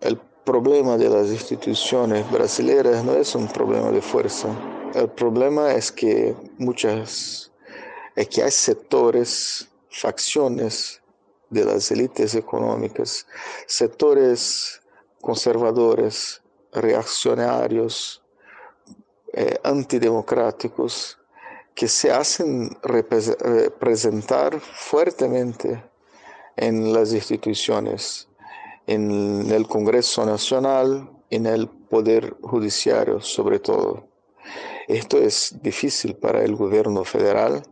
el 0.01 0.17
problema 0.45 0.97
de 0.97 1.09
las 1.09 1.29
instituciones 1.29 2.31
brasileñas 2.31 3.05
no 3.05 3.15
es 3.15 3.35
un 3.35 3.49
problema 3.49 3.91
de 3.91 4.03
fuerza. 4.03 4.49
El 4.95 5.09
problema 5.09 5.73
es 5.73 5.93
que 5.93 6.35
muchas, 6.59 7.53
es 8.17 8.29
que 8.29 8.43
hay 8.43 8.51
sectores, 8.51 9.69
facciones 9.91 11.01
de 11.49 11.65
las 11.65 11.91
élites 11.91 12.35
económicas, 12.35 13.27
sectores 13.67 14.81
conservadores, 15.21 16.41
reaccionarios, 16.73 18.23
eh, 19.33 19.59
antidemocráticos, 19.63 21.19
que 21.75 21.89
se 21.89 22.11
hacen 22.11 22.77
representar 22.83 24.61
fuertemente 24.61 25.83
en 26.57 26.93
las 26.93 27.13
instituciones, 27.13 28.29
en 28.91 29.49
el 29.53 29.69
Congreso 29.69 30.27
Nacional, 30.27 31.09
en 31.31 31.47
el 31.47 31.69
Poder 31.69 32.35
Judiciario 32.43 33.21
sobre 33.21 33.61
todo. 33.61 34.09
Esto 34.89 35.19
es 35.19 35.55
difícil 35.63 36.17
para 36.17 36.43
el 36.43 36.57
gobierno 36.57 37.05
federal 37.05 37.63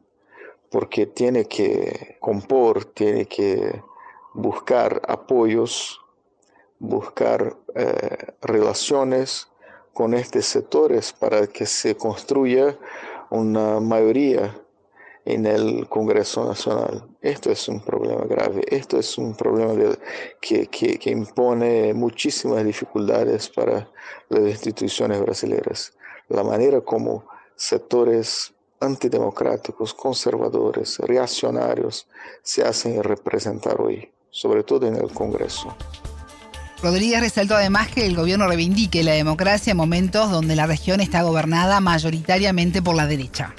porque 0.70 1.06
tiene 1.06 1.46
que 1.46 2.18
compor, 2.20 2.84
tiene 2.84 3.26
que 3.26 3.82
buscar 4.32 5.02
apoyos, 5.08 6.00
buscar 6.78 7.56
eh, 7.74 8.34
relaciones 8.40 9.48
con 9.92 10.14
estos 10.14 10.46
sectores 10.46 11.12
para 11.12 11.48
que 11.48 11.66
se 11.66 11.96
construya 11.96 12.78
una 13.30 13.80
mayoría 13.80 14.54
en 15.28 15.44
el 15.44 15.86
Congreso 15.90 16.42
Nacional. 16.46 17.04
Esto 17.20 17.50
es 17.52 17.68
un 17.68 17.80
problema 17.80 18.24
grave, 18.24 18.64
esto 18.66 18.98
es 18.98 19.18
un 19.18 19.34
problema 19.36 19.74
que, 20.40 20.68
que, 20.68 21.10
impone 21.10 21.92
muchísimas 21.92 22.64
dificultades 22.64 23.50
para 23.50 23.90
las 24.30 24.42
instituciones 24.42 25.20
brasileñas. 25.20 25.92
La 26.30 26.42
manera 26.42 26.80
como 26.80 27.26
sectores 27.56 28.54
antidemocráticos, 28.80 29.92
conservadores, 29.92 30.98
reaccionarios 31.00 32.06
se 32.42 32.62
hacen 32.62 33.02
representar 33.02 33.78
hoy, 33.82 34.10
sobre 34.30 34.62
todo 34.62 34.86
en 34.86 34.96
el 34.96 35.12
Congreso. 35.12 35.76
Rodríguez 36.82 37.20
resaltó 37.20 37.54
además 37.54 37.88
que 37.88 38.06
el 38.06 38.16
gobierno 38.16 38.46
reivindique 38.46 39.02
la 39.02 39.12
democracia 39.12 39.72
en 39.72 39.76
momentos 39.76 40.30
donde 40.30 40.56
la 40.56 40.66
región 40.66 41.00
está 41.00 41.20
gobernada 41.20 41.80
mayoritariamente 41.80 42.80
por 42.80 42.94
la 42.96 43.06
derecha. 43.06 43.54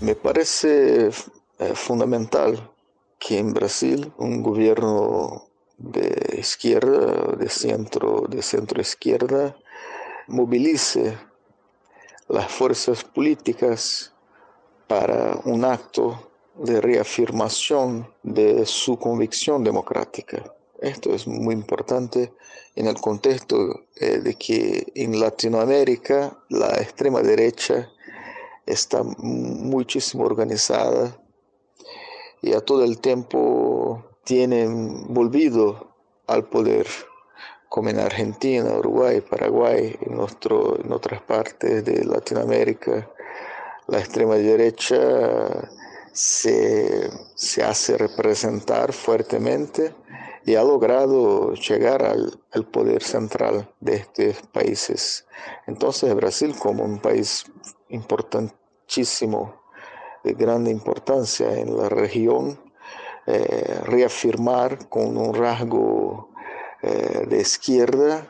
Me 0.00 0.14
parece 0.14 1.08
eh, 1.08 1.74
fundamental 1.74 2.72
que 3.18 3.36
en 3.38 3.52
Brasil 3.52 4.10
un 4.16 4.42
gobierno 4.42 5.46
de 5.76 6.38
izquierda, 6.38 7.36
de 7.36 7.50
centro, 7.50 8.24
de 8.26 8.40
centro 8.40 8.80
izquierda, 8.80 9.54
movilice 10.26 11.18
las 12.28 12.50
fuerzas 12.50 13.04
políticas 13.04 14.14
para 14.86 15.38
un 15.44 15.66
acto 15.66 16.30
de 16.54 16.80
reafirmación 16.80 18.10
de 18.22 18.64
su 18.64 18.98
convicción 18.98 19.62
democrática. 19.62 20.54
Esto 20.80 21.14
es 21.14 21.26
muy 21.26 21.52
importante 21.52 22.32
en 22.74 22.86
el 22.86 22.98
contexto 22.98 23.84
eh, 23.96 24.18
de 24.18 24.34
que 24.34 24.90
en 24.94 25.20
Latinoamérica 25.20 26.38
la 26.48 26.70
extrema 26.80 27.20
derecha 27.20 27.90
está 28.70 29.02
muchísimo 29.02 30.24
organizada 30.24 31.16
y 32.42 32.54
a 32.54 32.60
todo 32.60 32.84
el 32.84 33.00
tiempo 33.00 34.04
tienen 34.24 35.12
volvido 35.12 35.94
al 36.26 36.48
poder, 36.48 36.86
como 37.68 37.88
en 37.90 37.98
Argentina, 37.98 38.78
Uruguay, 38.78 39.20
Paraguay, 39.20 39.96
en, 40.00 40.16
nuestro, 40.16 40.78
en 40.82 40.92
otras 40.92 41.20
partes 41.22 41.84
de 41.84 42.04
Latinoamérica. 42.04 43.10
La 43.88 43.98
extrema 43.98 44.36
derecha 44.36 45.68
se, 46.12 47.10
se 47.34 47.62
hace 47.62 47.98
representar 47.98 48.92
fuertemente 48.92 49.94
y 50.44 50.54
ha 50.54 50.62
logrado 50.62 51.54
llegar 51.54 52.02
al, 52.02 52.38
poder 52.72 53.02
central 53.02 53.72
de 53.80 53.96
estos 53.96 54.42
países. 54.48 55.26
Entonces 55.66 56.14
Brasil 56.14 56.54
como 56.58 56.84
un 56.84 56.98
país 56.98 57.44
importantísimo, 58.90 59.54
de 60.24 60.34
grande 60.34 60.70
importancia 60.70 61.56
en 61.56 61.76
la 61.76 61.88
región, 61.88 62.58
eh, 63.26 63.80
reafirmar 63.84 64.88
con 64.88 65.16
un 65.16 65.32
rasgo 65.32 66.30
eh, 66.82 67.26
de 67.28 67.40
izquierda 67.40 68.26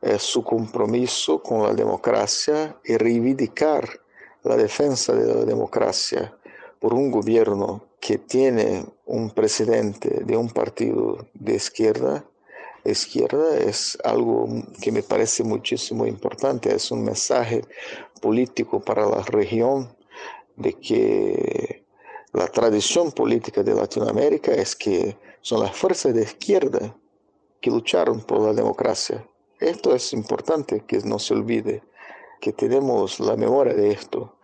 eh, 0.00 0.18
su 0.18 0.42
compromiso 0.42 1.42
con 1.42 1.62
la 1.62 1.74
democracia 1.74 2.76
y 2.84 2.96
reivindicar 2.96 3.88
la 4.42 4.56
defensa 4.56 5.12
de 5.12 5.34
la 5.34 5.44
democracia 5.44 6.34
por 6.80 6.94
un 6.94 7.10
gobierno 7.10 7.84
que 8.00 8.18
tiene 8.18 8.84
un 9.04 9.30
presidente 9.30 10.24
de 10.24 10.36
un 10.36 10.48
partido 10.48 11.26
de 11.34 11.54
izquierda, 11.54 12.24
izquierda 12.90 13.56
es 13.58 13.98
algo 14.04 14.48
que 14.80 14.92
me 14.92 15.02
parece 15.02 15.44
muchísimo 15.44 16.06
importante, 16.06 16.74
es 16.74 16.90
un 16.90 17.04
mensaje 17.04 17.62
político 18.20 18.80
para 18.80 19.06
la 19.06 19.22
región 19.22 19.96
de 20.56 20.74
que 20.74 21.84
la 22.32 22.48
tradición 22.48 23.12
política 23.12 23.62
de 23.62 23.74
Latinoamérica 23.74 24.52
es 24.52 24.74
que 24.74 25.16
son 25.40 25.60
las 25.60 25.76
fuerzas 25.76 26.14
de 26.14 26.22
izquierda 26.22 26.96
que 27.60 27.70
lucharon 27.70 28.20
por 28.20 28.40
la 28.40 28.52
democracia. 28.52 29.26
Esto 29.60 29.94
es 29.94 30.12
importante 30.12 30.84
que 30.86 30.98
no 30.98 31.18
se 31.18 31.34
olvide, 31.34 31.82
que 32.40 32.52
tenemos 32.52 33.20
la 33.20 33.36
memoria 33.36 33.74
de 33.74 33.92
esto. 33.92 34.36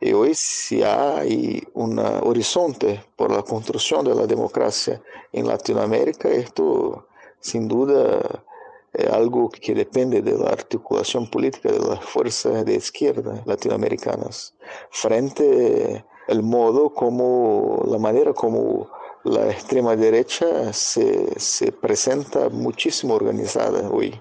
Y 0.00 0.12
hoy 0.12 0.32
si 0.34 0.82
hay 0.82 1.62
un 1.74 1.98
horizonte 1.98 3.02
por 3.16 3.32
la 3.32 3.42
construcción 3.42 4.04
de 4.04 4.14
la 4.14 4.26
democracia 4.26 5.02
en 5.32 5.46
Latinoamérica, 5.46 6.28
esto 6.28 7.07
sin 7.40 7.68
duda 7.68 8.44
es 8.92 9.08
algo 9.10 9.50
que 9.50 9.74
depende 9.74 10.22
de 10.22 10.36
la 10.36 10.50
articulación 10.50 11.28
política 11.28 11.70
de 11.70 11.78
las 11.78 12.04
fuerzas 12.04 12.64
de 12.64 12.74
izquierda 12.74 13.42
latinoamericanas 13.44 14.54
frente 14.90 16.04
al 16.28 16.42
modo 16.42 16.92
como, 16.92 17.82
la 17.86 17.98
manera 17.98 18.32
como 18.32 18.90
la 19.24 19.50
extrema 19.50 19.96
derecha 19.96 20.72
se, 20.72 21.38
se 21.38 21.72
presenta 21.72 22.48
muchísimo 22.48 23.14
organizada 23.14 23.90
hoy. 23.90 24.20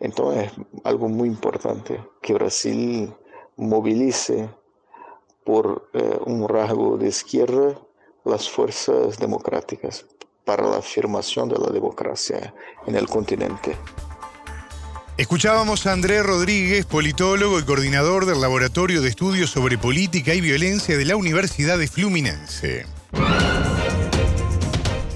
Entonces 0.00 0.52
es 0.52 0.84
algo 0.84 1.08
muy 1.08 1.28
importante 1.28 2.04
que 2.20 2.34
Brasil 2.34 3.14
movilice 3.56 4.48
por 5.44 5.88
eh, 5.94 6.18
un 6.26 6.46
rasgo 6.48 6.98
de 6.98 7.08
izquierda 7.08 7.78
las 8.24 8.48
fuerzas 8.48 9.18
democráticas 9.18 10.06
para 10.48 10.66
la 10.66 10.78
afirmación 10.78 11.50
de 11.50 11.58
la 11.58 11.70
democracia 11.70 12.54
en 12.86 12.96
el 12.96 13.06
continente. 13.06 13.76
Escuchábamos 15.18 15.86
a 15.86 15.92
Andrés 15.92 16.24
Rodríguez, 16.24 16.86
politólogo 16.86 17.58
y 17.58 17.64
coordinador 17.64 18.24
del 18.24 18.40
Laboratorio 18.40 19.02
de 19.02 19.10
Estudios 19.10 19.50
sobre 19.50 19.76
Política 19.76 20.32
y 20.32 20.40
Violencia 20.40 20.96
de 20.96 21.04
la 21.04 21.16
Universidad 21.16 21.76
de 21.76 21.86
Fluminense. 21.86 22.86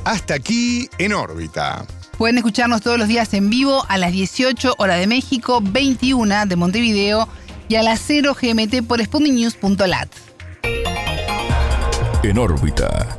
Hasta 0.04 0.34
aquí 0.34 0.90
en 0.98 1.14
órbita. 1.14 1.86
Pueden 2.18 2.36
escucharnos 2.36 2.82
todos 2.82 2.98
los 2.98 3.08
días 3.08 3.32
en 3.32 3.48
vivo 3.48 3.86
a 3.88 3.96
las 3.96 4.12
18 4.12 4.74
horas 4.76 5.00
de 5.00 5.06
México, 5.06 5.60
21 5.62 6.44
de 6.44 6.56
Montevideo 6.56 7.26
y 7.68 7.76
a 7.76 7.82
las 7.82 8.00
0 8.06 8.36
GMT 8.38 8.86
por 8.86 9.02
sputniknews.lat. 9.02 10.10
En 12.22 12.36
órbita. 12.36 13.18